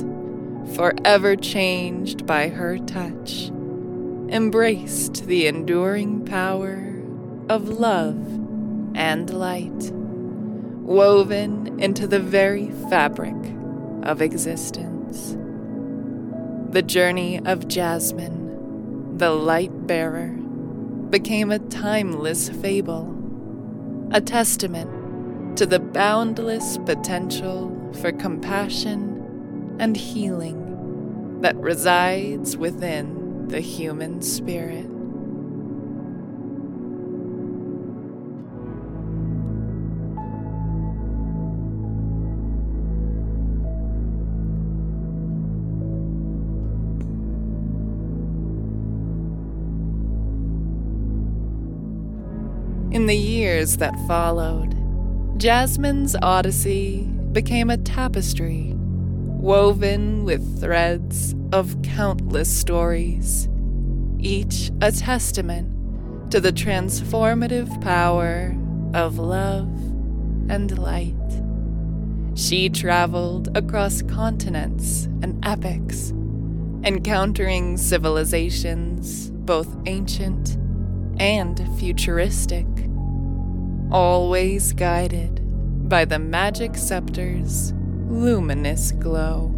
forever 0.78 1.36
changed 1.36 2.26
by 2.26 2.47
her 2.47 2.78
touch, 2.78 3.50
embraced 4.30 5.26
the 5.26 5.47
enduring 5.47 6.23
power 6.23 6.95
of 7.50 7.67
love 7.67 8.46
and 8.97 9.29
light, 9.33 9.91
woven 10.83 11.79
into 11.79 12.07
the 12.07 12.19
very 12.19 12.71
fabric 12.89 13.36
of 14.03 14.21
existence. 14.21 15.38
The 16.71 16.81
journey 16.81 17.39
of 17.45 17.67
Jasmine 17.67 18.47
the 19.17 19.31
light 19.31 19.88
bearer, 19.88 20.27
became 21.10 21.51
a 21.51 21.60
timeless 21.60 22.49
fable, 22.49 23.15
a 24.12 24.21
testament 24.21 25.57
to 25.57 25.65
the 25.65 25.79
boundless 25.79 26.77
potential 26.79 27.73
for 27.99 28.12
compassion 28.12 29.75
and 29.79 29.97
healing 29.97 31.41
that 31.41 31.55
resides 31.55 32.57
within 32.57 33.47
the 33.47 33.60
human 33.60 34.21
spirit. 34.21 34.88
In 53.08 53.15
the 53.15 53.15
years 53.15 53.78
that 53.78 53.98
followed, 54.06 54.76
Jasmine's 55.39 56.13
odyssey 56.22 57.04
became 57.32 57.70
a 57.70 57.78
tapestry 57.78 58.74
woven 58.76 60.26
with 60.26 60.60
threads 60.60 61.34
of 61.54 61.82
countless 61.84 62.54
stories, 62.54 63.48
each 64.20 64.72
a 64.82 64.91
testament 64.91 66.32
to 66.32 66.41
the 66.41 66.52
transformative 66.52 67.82
power 67.82 68.54
of 68.93 69.17
love 69.20 69.74
and 70.50 70.78
light. 70.78 71.15
She 72.36 72.67
traveled 72.67 73.56
across 73.56 74.02
continents 74.02 75.06
and 75.22 75.39
epochs, 75.46 76.12
encountering 76.84 77.78
civilizations 77.78 79.32
both 79.32 79.74
ancient 79.86 80.58
and 81.20 81.65
futuristic 81.80 82.67
always 83.91 84.73
guided 84.73 85.41
by 85.89 86.06
the 86.06 86.19
magic 86.19 86.76
scepter's 86.76 87.73
luminous 88.10 88.91
glow. 88.91 89.54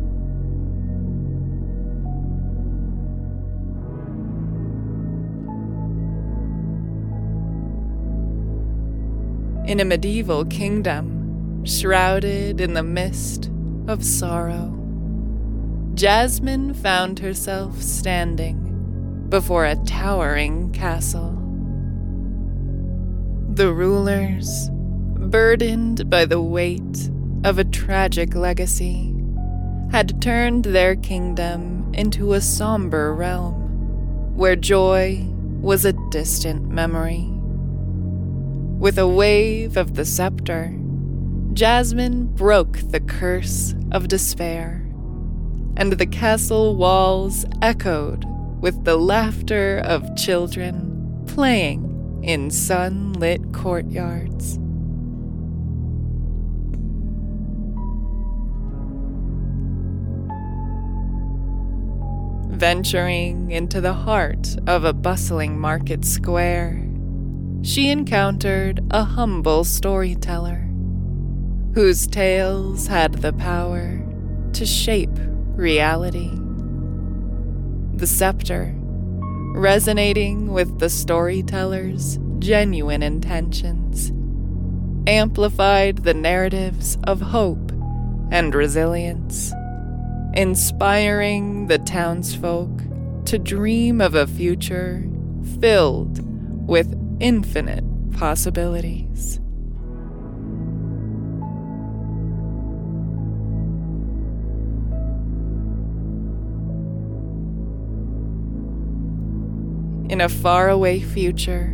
In 9.66 9.80
a 9.80 9.86
medieval 9.86 10.46
kingdom, 10.46 11.64
shrouded 11.64 12.60
in 12.60 12.74
the 12.74 12.84
mist 12.84 13.52
of 13.88 14.04
sorrow, 14.04 14.76
Jasmine 15.94 16.74
found 16.74 17.20
herself 17.20 17.82
standing 17.82 19.28
before 19.30 19.66
a 19.66 19.76
towering 19.86 20.72
castle. 20.72 21.39
The 23.60 23.74
rulers, 23.74 24.70
burdened 24.72 26.10
by 26.10 26.24
the 26.24 26.42
weight 26.42 27.10
of 27.44 27.60
a 27.60 27.66
tragic 27.66 28.34
legacy, 28.34 29.14
had 29.92 30.22
turned 30.22 30.64
their 30.64 30.96
kingdom 30.96 31.92
into 31.94 32.32
a 32.32 32.40
somber 32.40 33.14
realm, 33.14 34.38
where 34.38 34.56
joy 34.56 35.26
was 35.60 35.84
a 35.84 35.92
distant 36.10 36.70
memory. 36.70 37.28
With 38.80 38.98
a 38.98 39.10
wave 39.10 39.76
of 39.76 39.96
the 39.96 40.06
scepter, 40.06 40.74
Jasmine 41.52 42.28
broke 42.28 42.80
the 42.92 43.02
curse 43.02 43.76
of 43.92 44.08
despair, 44.08 44.90
and 45.76 45.92
the 45.92 46.08
castle 46.08 46.78
walls 46.78 47.46
echoed 47.62 48.24
with 48.62 48.86
the 48.86 48.96
laughter 48.96 49.80
of 49.80 50.16
children 50.16 51.26
playing 51.28 51.89
in 52.24 52.52
sunlit 52.52 53.54
courtyards. 53.54 54.58
Venturing 62.58 63.52
into 63.52 63.80
the 63.80 63.94
heart 63.94 64.58
of 64.68 64.84
a 64.84 64.92
bustling 64.92 65.58
market 65.58 66.04
square, 66.04 66.86
she 67.62 67.90
encountered 67.90 68.84
a 68.92 69.04
humble 69.04 69.64
storyteller 69.64 70.66
whose 71.74 72.08
tales 72.08 72.88
had 72.88 73.14
the 73.16 73.34
power 73.34 74.02
to 74.54 74.66
shape 74.66 75.18
reality. 75.56 76.32
The 77.96 78.08
scepter, 78.08 78.76
resonating 79.54 80.52
with 80.52 80.80
the 80.80 80.90
storyteller's 80.90 82.20
genuine 82.40 83.04
intentions, 83.04 84.12
amplified 85.08 86.00
the 86.00 86.14
narratives 86.14 86.98
of 87.04 87.22
hope 87.22 87.72
and 88.32 88.54
resilience 88.54 89.54
inspiring 90.34 91.68
the 91.68 91.80
townsfolk 91.80 92.70
to 93.26 93.40
dream 93.40 94.00
of 94.00 94.16
a 94.16 94.28
future 94.28 95.08
filled 95.60 96.20
with 96.68 96.96
infinite 97.20 97.84
possibilities. 98.14 99.40
In 110.20 110.26
a 110.26 110.28
faraway 110.28 111.00
future 111.00 111.68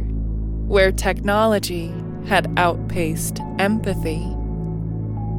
where 0.67 0.91
technology 0.91 1.91
had 2.27 2.47
outpaced 2.59 3.39
empathy, 3.57 4.23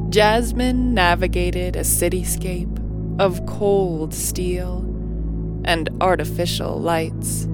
Jasmine 0.09 0.93
navigated 0.93 1.77
a 1.77 1.83
cityscape 1.83 2.77
of 3.17 3.45
cold 3.45 4.13
steel 4.13 4.79
and 5.63 5.87
artificial 6.01 6.81
lights. 6.81 7.47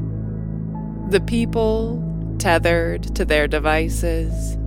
The 1.10 1.22
people, 1.22 2.02
tethered 2.40 3.16
to 3.16 3.24
their 3.24 3.48
devices, 3.48 4.58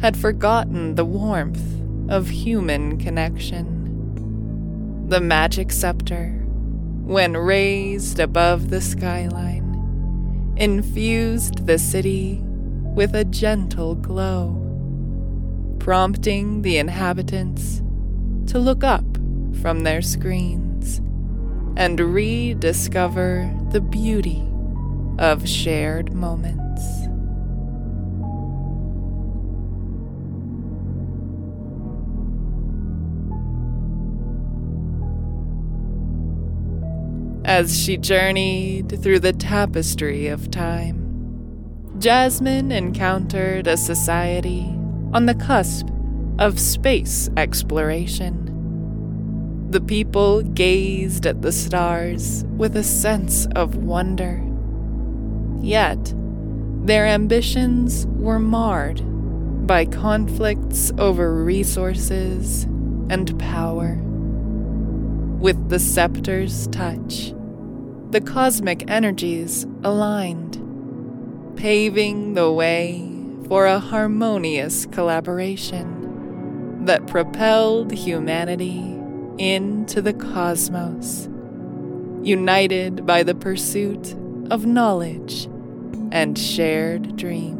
had 0.00 0.16
forgotten 0.16 0.94
the 0.94 1.04
warmth 1.04 1.82
of 2.08 2.28
human 2.28 2.96
connection. 2.96 3.66
The 5.08 5.20
magic 5.20 5.72
scepter, 5.72 6.28
when 7.02 7.36
raised 7.36 8.20
above 8.20 8.70
the 8.70 8.80
skyline, 8.80 9.67
infused 10.58 11.66
the 11.66 11.78
city 11.78 12.40
with 12.42 13.14
a 13.14 13.24
gentle 13.24 13.94
glow, 13.94 14.56
prompting 15.78 16.62
the 16.62 16.78
inhabitants 16.78 17.80
to 18.48 18.58
look 18.58 18.82
up 18.82 19.04
from 19.62 19.80
their 19.84 20.02
screens 20.02 20.98
and 21.76 22.00
rediscover 22.00 23.48
the 23.70 23.80
beauty 23.80 24.44
of 25.18 25.48
shared 25.48 26.12
moments. 26.12 26.67
As 37.48 37.82
she 37.82 37.96
journeyed 37.96 39.00
through 39.02 39.20
the 39.20 39.32
tapestry 39.32 40.26
of 40.26 40.50
time, 40.50 41.94
Jasmine 41.98 42.70
encountered 42.70 43.66
a 43.66 43.78
society 43.78 44.66
on 45.14 45.24
the 45.24 45.34
cusp 45.34 45.86
of 46.38 46.60
space 46.60 47.30
exploration. 47.38 48.44
The 49.70 49.80
people 49.80 50.42
gazed 50.42 51.24
at 51.24 51.40
the 51.40 51.50
stars 51.50 52.44
with 52.58 52.76
a 52.76 52.84
sense 52.84 53.46
of 53.56 53.76
wonder. 53.76 54.44
Yet, 55.62 56.12
their 56.84 57.06
ambitions 57.06 58.06
were 58.08 58.38
marred 58.38 59.00
by 59.66 59.86
conflicts 59.86 60.92
over 60.98 61.42
resources 61.42 62.64
and 63.08 63.38
power. 63.38 63.98
With 65.40 65.70
the 65.70 65.78
scepter's 65.78 66.66
touch, 66.66 67.32
the 68.10 68.20
cosmic 68.22 68.90
energies 68.90 69.66
aligned, 69.84 70.56
paving 71.56 72.32
the 72.32 72.50
way 72.50 73.06
for 73.48 73.66
a 73.66 73.78
harmonious 73.78 74.86
collaboration 74.86 76.86
that 76.86 77.06
propelled 77.06 77.92
humanity 77.92 78.78
into 79.36 80.00
the 80.00 80.14
cosmos, 80.14 81.28
united 82.22 83.04
by 83.04 83.22
the 83.22 83.34
pursuit 83.34 84.14
of 84.50 84.64
knowledge 84.64 85.44
and 86.10 86.38
shared 86.38 87.14
dreams. 87.14 87.57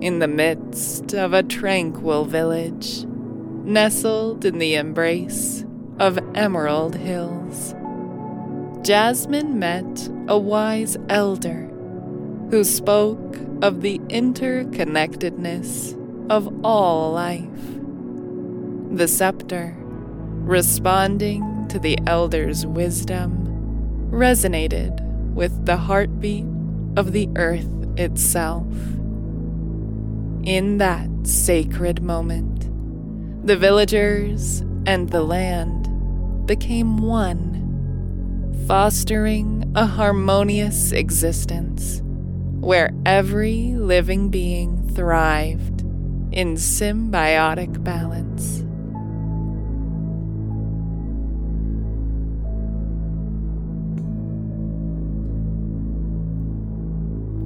In 0.00 0.18
the 0.18 0.28
midst 0.28 1.12
of 1.12 1.34
a 1.34 1.42
tranquil 1.42 2.24
village, 2.24 3.04
nestled 3.04 4.46
in 4.46 4.56
the 4.56 4.74
embrace 4.76 5.66
of 5.98 6.18
emerald 6.34 6.94
hills, 6.94 7.74
Jasmine 8.82 9.58
met 9.58 10.08
a 10.26 10.38
wise 10.38 10.96
elder 11.10 11.68
who 12.50 12.64
spoke 12.64 13.36
of 13.60 13.82
the 13.82 13.98
interconnectedness 14.08 15.94
of 16.30 16.48
all 16.64 17.12
life. 17.12 17.50
The 18.96 19.06
scepter, 19.06 19.76
responding 19.78 21.68
to 21.68 21.78
the 21.78 21.98
elder's 22.06 22.64
wisdom, 22.64 24.08
resonated 24.10 24.98
with 25.34 25.66
the 25.66 25.76
heartbeat 25.76 26.46
of 26.96 27.12
the 27.12 27.28
earth 27.36 27.68
itself. 27.98 28.64
In 30.44 30.78
that 30.78 31.08
sacred 31.24 32.02
moment, 32.02 32.66
the 33.46 33.56
villagers 33.56 34.60
and 34.86 35.10
the 35.10 35.22
land 35.22 36.46
became 36.46 36.96
one, 36.96 38.64
fostering 38.66 39.70
a 39.74 39.84
harmonious 39.84 40.92
existence 40.92 42.00
where 42.60 42.90
every 43.04 43.74
living 43.74 44.30
being 44.30 44.88
thrived 44.94 45.82
in 46.32 46.54
symbiotic 46.54 47.84
balance. 47.84 48.64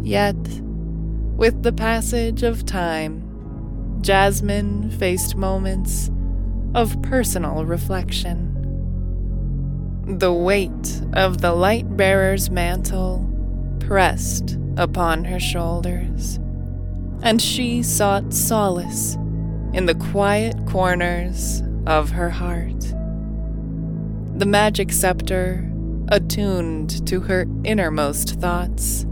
Yet, 0.06 0.36
with 1.36 1.62
the 1.62 1.72
passage 1.72 2.42
of 2.42 2.64
time, 2.64 3.98
Jasmine 4.02 4.90
faced 4.90 5.34
moments 5.34 6.10
of 6.74 7.00
personal 7.02 7.64
reflection. 7.64 8.50
The 10.06 10.32
weight 10.32 11.02
of 11.14 11.40
the 11.40 11.52
light 11.52 11.96
bearer's 11.96 12.50
mantle 12.50 13.28
pressed 13.80 14.58
upon 14.76 15.24
her 15.24 15.40
shoulders, 15.40 16.38
and 17.22 17.40
she 17.40 17.82
sought 17.82 18.32
solace 18.32 19.14
in 19.72 19.86
the 19.86 19.94
quiet 19.94 20.54
corners 20.66 21.62
of 21.86 22.10
her 22.10 22.30
heart. 22.30 22.80
The 24.36 24.46
magic 24.46 24.92
scepter, 24.92 25.70
attuned 26.08 27.06
to 27.06 27.20
her 27.20 27.46
innermost 27.64 28.40
thoughts, 28.40 29.06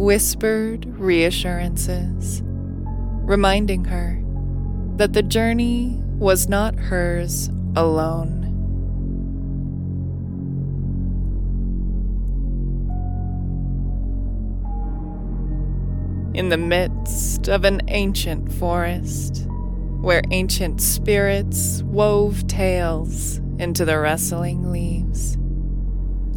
whispered 0.00 0.86
reassurances, 0.98 2.40
reminding 2.42 3.84
her 3.84 4.18
that 4.96 5.12
the 5.12 5.22
journey 5.22 6.00
was 6.16 6.48
not 6.48 6.74
hers 6.74 7.50
alone. 7.76 8.38
in 16.32 16.48
the 16.48 16.56
midst 16.56 17.48
of 17.48 17.64
an 17.64 17.82
ancient 17.88 18.50
forest, 18.52 19.44
where 20.00 20.22
ancient 20.30 20.80
spirits 20.80 21.82
wove 21.82 22.46
tales 22.46 23.38
into 23.58 23.84
the 23.84 23.98
rustling 23.98 24.70
leaves. 24.70 25.36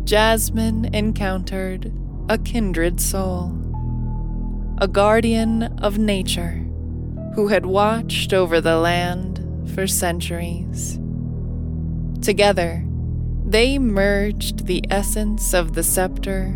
Jasmine 0.04 0.94
encountered 0.96 1.94
a 2.30 2.38
kindred 2.38 3.02
soul, 3.02 3.52
a 4.78 4.88
guardian 4.88 5.64
of 5.80 5.98
nature 5.98 6.66
who 7.36 7.48
had 7.50 7.66
watched 7.66 8.34
over 8.34 8.62
the 8.62 8.78
land 8.78 9.40
for 9.76 9.88
centuries. 9.88 11.00
Together, 12.22 12.86
they 13.46 13.78
merged 13.78 14.66
the 14.66 14.84
essence 14.90 15.54
of 15.54 15.74
the 15.74 15.84
scepter 15.84 16.56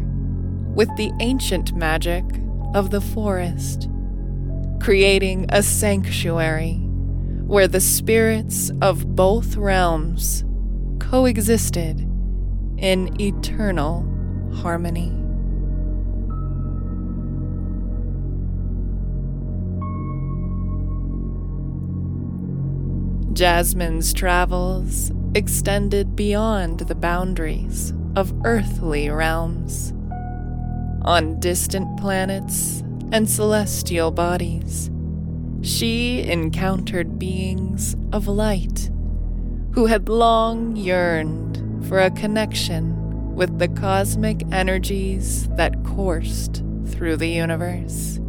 with 0.74 0.88
the 0.96 1.12
ancient 1.20 1.76
magic 1.76 2.24
of 2.74 2.90
the 2.90 3.02
forest, 3.02 3.90
creating 4.80 5.46
a 5.50 5.62
sanctuary 5.62 6.76
where 7.46 7.68
the 7.68 7.82
spirits 7.82 8.72
of 8.82 9.16
both 9.16 9.58
realms 9.58 10.46
coexisted 11.00 12.00
in 12.78 13.20
eternal 13.20 14.06
harmony. 14.54 15.27
Jasmine's 23.38 24.14
travels 24.14 25.12
extended 25.36 26.16
beyond 26.16 26.80
the 26.80 26.96
boundaries 26.96 27.94
of 28.16 28.34
earthly 28.44 29.12
realms. 29.12 29.94
On 31.04 31.40
distant 31.40 32.00
planets 32.00 32.84
and 33.12 33.30
celestial 33.30 34.10
bodies, 34.10 34.90
she 35.62 36.24
encountered 36.24 37.20
beings 37.20 37.96
of 38.12 38.28
light 38.28 38.90
who 39.74 39.86
had 39.86 40.10
long 40.10 40.76
yearned 40.76 41.86
for 41.88 42.00
a 42.00 42.10
connection 42.10 43.36
with 43.36 43.60
the 43.60 43.68
cosmic 43.68 44.42
energies 44.52 45.48
that 45.50 45.84
coursed 45.84 46.64
through 46.88 47.18
the 47.18 47.30
universe. 47.30 48.20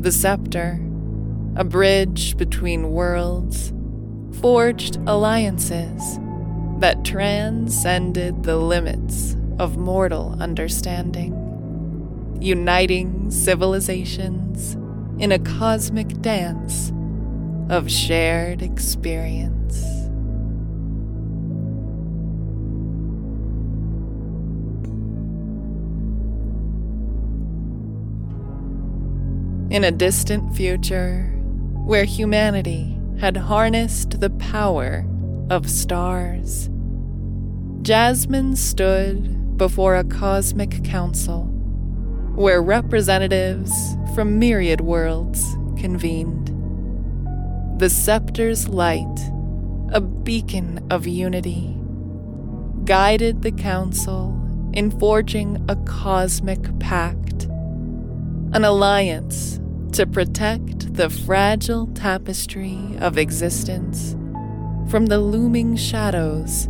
The 0.00 0.12
scepter, 0.12 0.78
a 1.56 1.64
bridge 1.64 2.36
between 2.36 2.90
worlds, 2.90 3.72
forged 4.40 4.96
alliances 5.06 6.18
that 6.78 7.04
transcended 7.04 8.42
the 8.42 8.56
limits 8.56 9.36
of 9.60 9.76
mortal 9.76 10.36
understanding, 10.40 11.32
uniting 12.40 13.30
civilizations 13.30 14.74
in 15.22 15.30
a 15.30 15.38
cosmic 15.38 16.08
dance 16.20 16.92
of 17.70 17.90
shared 17.90 18.60
experience. 18.60 19.82
In 29.70 29.82
a 29.82 29.90
distant 29.90 30.54
future, 30.54 31.33
where 31.84 32.04
humanity 32.04 32.98
had 33.20 33.36
harnessed 33.36 34.18
the 34.20 34.30
power 34.30 35.06
of 35.50 35.68
stars, 35.68 36.70
Jasmine 37.82 38.56
stood 38.56 39.58
before 39.58 39.94
a 39.94 40.04
cosmic 40.04 40.82
council 40.82 41.44
where 42.34 42.62
representatives 42.62 43.70
from 44.14 44.38
myriad 44.38 44.80
worlds 44.80 45.44
convened. 45.78 46.48
The 47.78 47.90
scepter's 47.90 48.66
light, 48.68 49.30
a 49.92 50.00
beacon 50.00 50.84
of 50.90 51.06
unity, 51.06 51.76
guided 52.84 53.42
the 53.42 53.52
council 53.52 54.30
in 54.72 54.90
forging 54.98 55.64
a 55.68 55.76
cosmic 55.84 56.78
pact, 56.80 57.44
an 58.54 58.64
alliance 58.64 59.60
to 59.94 60.04
protect 60.04 60.92
the 60.94 61.08
fragile 61.08 61.86
tapestry 61.94 62.96
of 62.98 63.16
existence 63.16 64.16
from 64.90 65.06
the 65.06 65.20
looming 65.20 65.76
shadows 65.76 66.68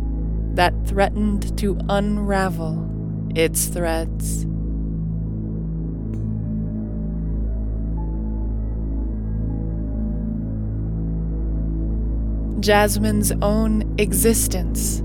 that 0.53 0.71
threatened 0.85 1.57
to 1.57 1.75
unravel 1.89 2.87
its 3.33 3.65
threads. 3.65 4.45
Jasmine's 12.59 13.31
own 13.41 13.95
existence, 13.97 15.01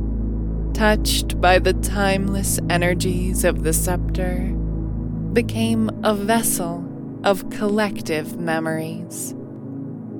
touched 0.74 1.40
by 1.40 1.58
the 1.58 1.72
timeless 1.72 2.60
energies 2.68 3.44
of 3.44 3.62
the 3.62 3.72
scepter, 3.72 4.52
became 5.32 5.90
a 6.04 6.14
vessel 6.14 6.89
of 7.24 7.50
collective 7.50 8.38
memories. 8.38 9.34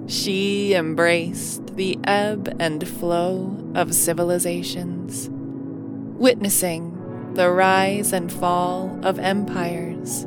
She 0.07 0.75
embraced 0.75 1.77
the 1.77 1.99
ebb 2.05 2.55
and 2.59 2.87
flow 2.87 3.57
of 3.75 3.95
civilizations, 3.95 5.29
witnessing 5.31 7.33
the 7.35 7.51
rise 7.51 8.13
and 8.13 8.31
fall 8.31 8.99
of 9.03 9.19
empires, 9.19 10.27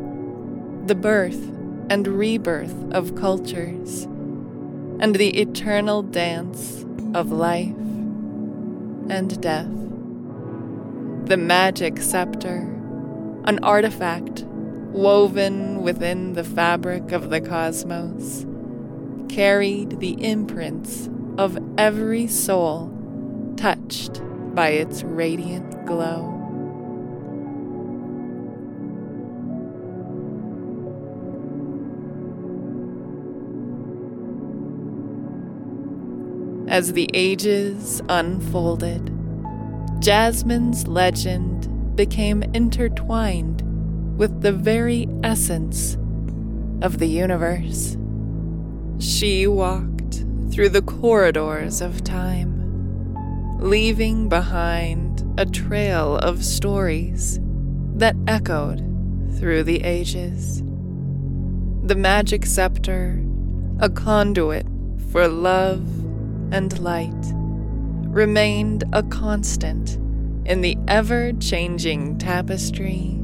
the 0.87 0.95
birth 0.95 1.51
and 1.89 2.07
rebirth 2.07 2.91
of 2.91 3.15
cultures, 3.15 4.03
and 4.99 5.15
the 5.15 5.39
eternal 5.39 6.01
dance 6.01 6.85
of 7.13 7.31
life 7.31 7.75
and 9.09 9.39
death. 9.41 9.69
The 11.27 11.37
magic 11.37 12.01
scepter, 12.01 12.61
an 13.43 13.59
artifact 13.63 14.45
woven 14.93 15.81
within 15.81 16.33
the 16.33 16.43
fabric 16.43 17.11
of 17.11 17.29
the 17.31 17.41
cosmos, 17.41 18.45
carried 19.27 19.99
the 19.99 20.23
imprints 20.23 21.09
of 21.37 21.57
every 21.77 22.27
soul 22.27 22.91
touched 23.57 24.21
by 24.53 24.69
its 24.69 25.03
radiant 25.03 25.85
glow. 25.87 26.29
As 36.67 36.93
the 36.93 37.09
ages 37.13 38.01
unfolded, 38.09 39.11
Jasmine's 39.99 40.87
legend 40.87 41.95
became 41.95 42.43
intertwined 42.53 43.72
with 44.17 44.41
the 44.41 44.51
very 44.51 45.07
essence 45.23 45.95
of 46.81 46.99
the 46.99 47.07
universe. 47.07 47.97
She 48.99 49.47
walked 49.47 50.23
through 50.51 50.69
the 50.69 50.83
corridors 50.83 51.81
of 51.81 52.03
time, 52.03 53.57
leaving 53.59 54.29
behind 54.29 55.23
a 55.37 55.45
trail 55.45 56.17
of 56.17 56.45
stories 56.45 57.39
that 57.95 58.15
echoed 58.27 58.79
through 59.39 59.63
the 59.63 59.83
ages. 59.83 60.61
The 61.83 61.95
magic 61.95 62.45
scepter, 62.45 63.23
a 63.79 63.89
conduit 63.89 64.67
for 65.11 65.27
love 65.27 65.81
and 66.53 66.77
light, 66.79 67.11
remained 68.13 68.83
a 68.93 69.01
constant 69.03 69.97
in 70.45 70.61
the 70.61 70.77
ever 70.87 71.33
changing 71.33 72.19
tapestry 72.19 73.22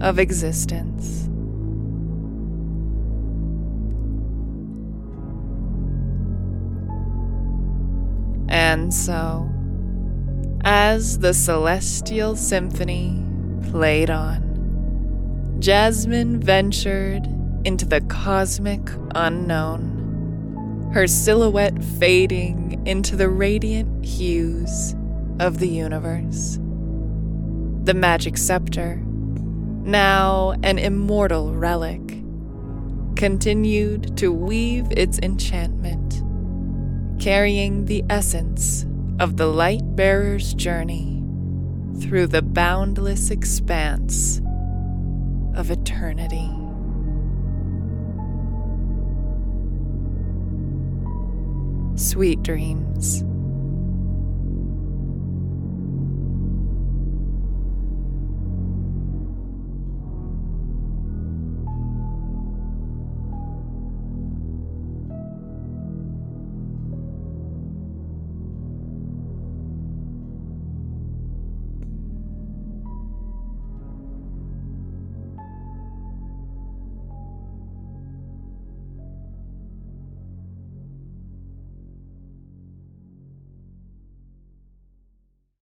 of 0.00 0.18
existence. 0.18 1.28
And 8.48 8.92
so, 8.92 9.50
as 10.64 11.18
the 11.18 11.34
celestial 11.34 12.36
symphony 12.36 13.22
played 13.70 14.10
on, 14.10 15.56
Jasmine 15.58 16.40
ventured 16.40 17.26
into 17.64 17.84
the 17.84 18.00
cosmic 18.02 18.80
unknown, 19.14 20.90
her 20.92 21.06
silhouette 21.06 21.82
fading 21.98 22.82
into 22.86 23.16
the 23.16 23.28
radiant 23.28 24.04
hues 24.04 24.94
of 25.40 25.58
the 25.58 25.68
universe. 25.68 26.58
The 27.84 27.94
magic 27.94 28.36
scepter 28.36 29.02
now 29.86 30.54
an 30.62 30.78
immortal 30.78 31.54
relic, 31.54 32.00
continued 33.16 34.16
to 34.16 34.32
weave 34.32 34.86
its 34.90 35.18
enchantment, 35.20 36.22
carrying 37.20 37.84
the 37.86 38.04
essence 38.10 38.84
of 39.20 39.36
the 39.36 39.46
light 39.46 39.96
bearer's 39.96 40.52
journey 40.54 41.22
through 42.00 42.26
the 42.26 42.42
boundless 42.42 43.30
expanse 43.30 44.42
of 45.54 45.70
eternity. 45.70 46.50
Sweet 51.96 52.42
dreams. 52.42 53.24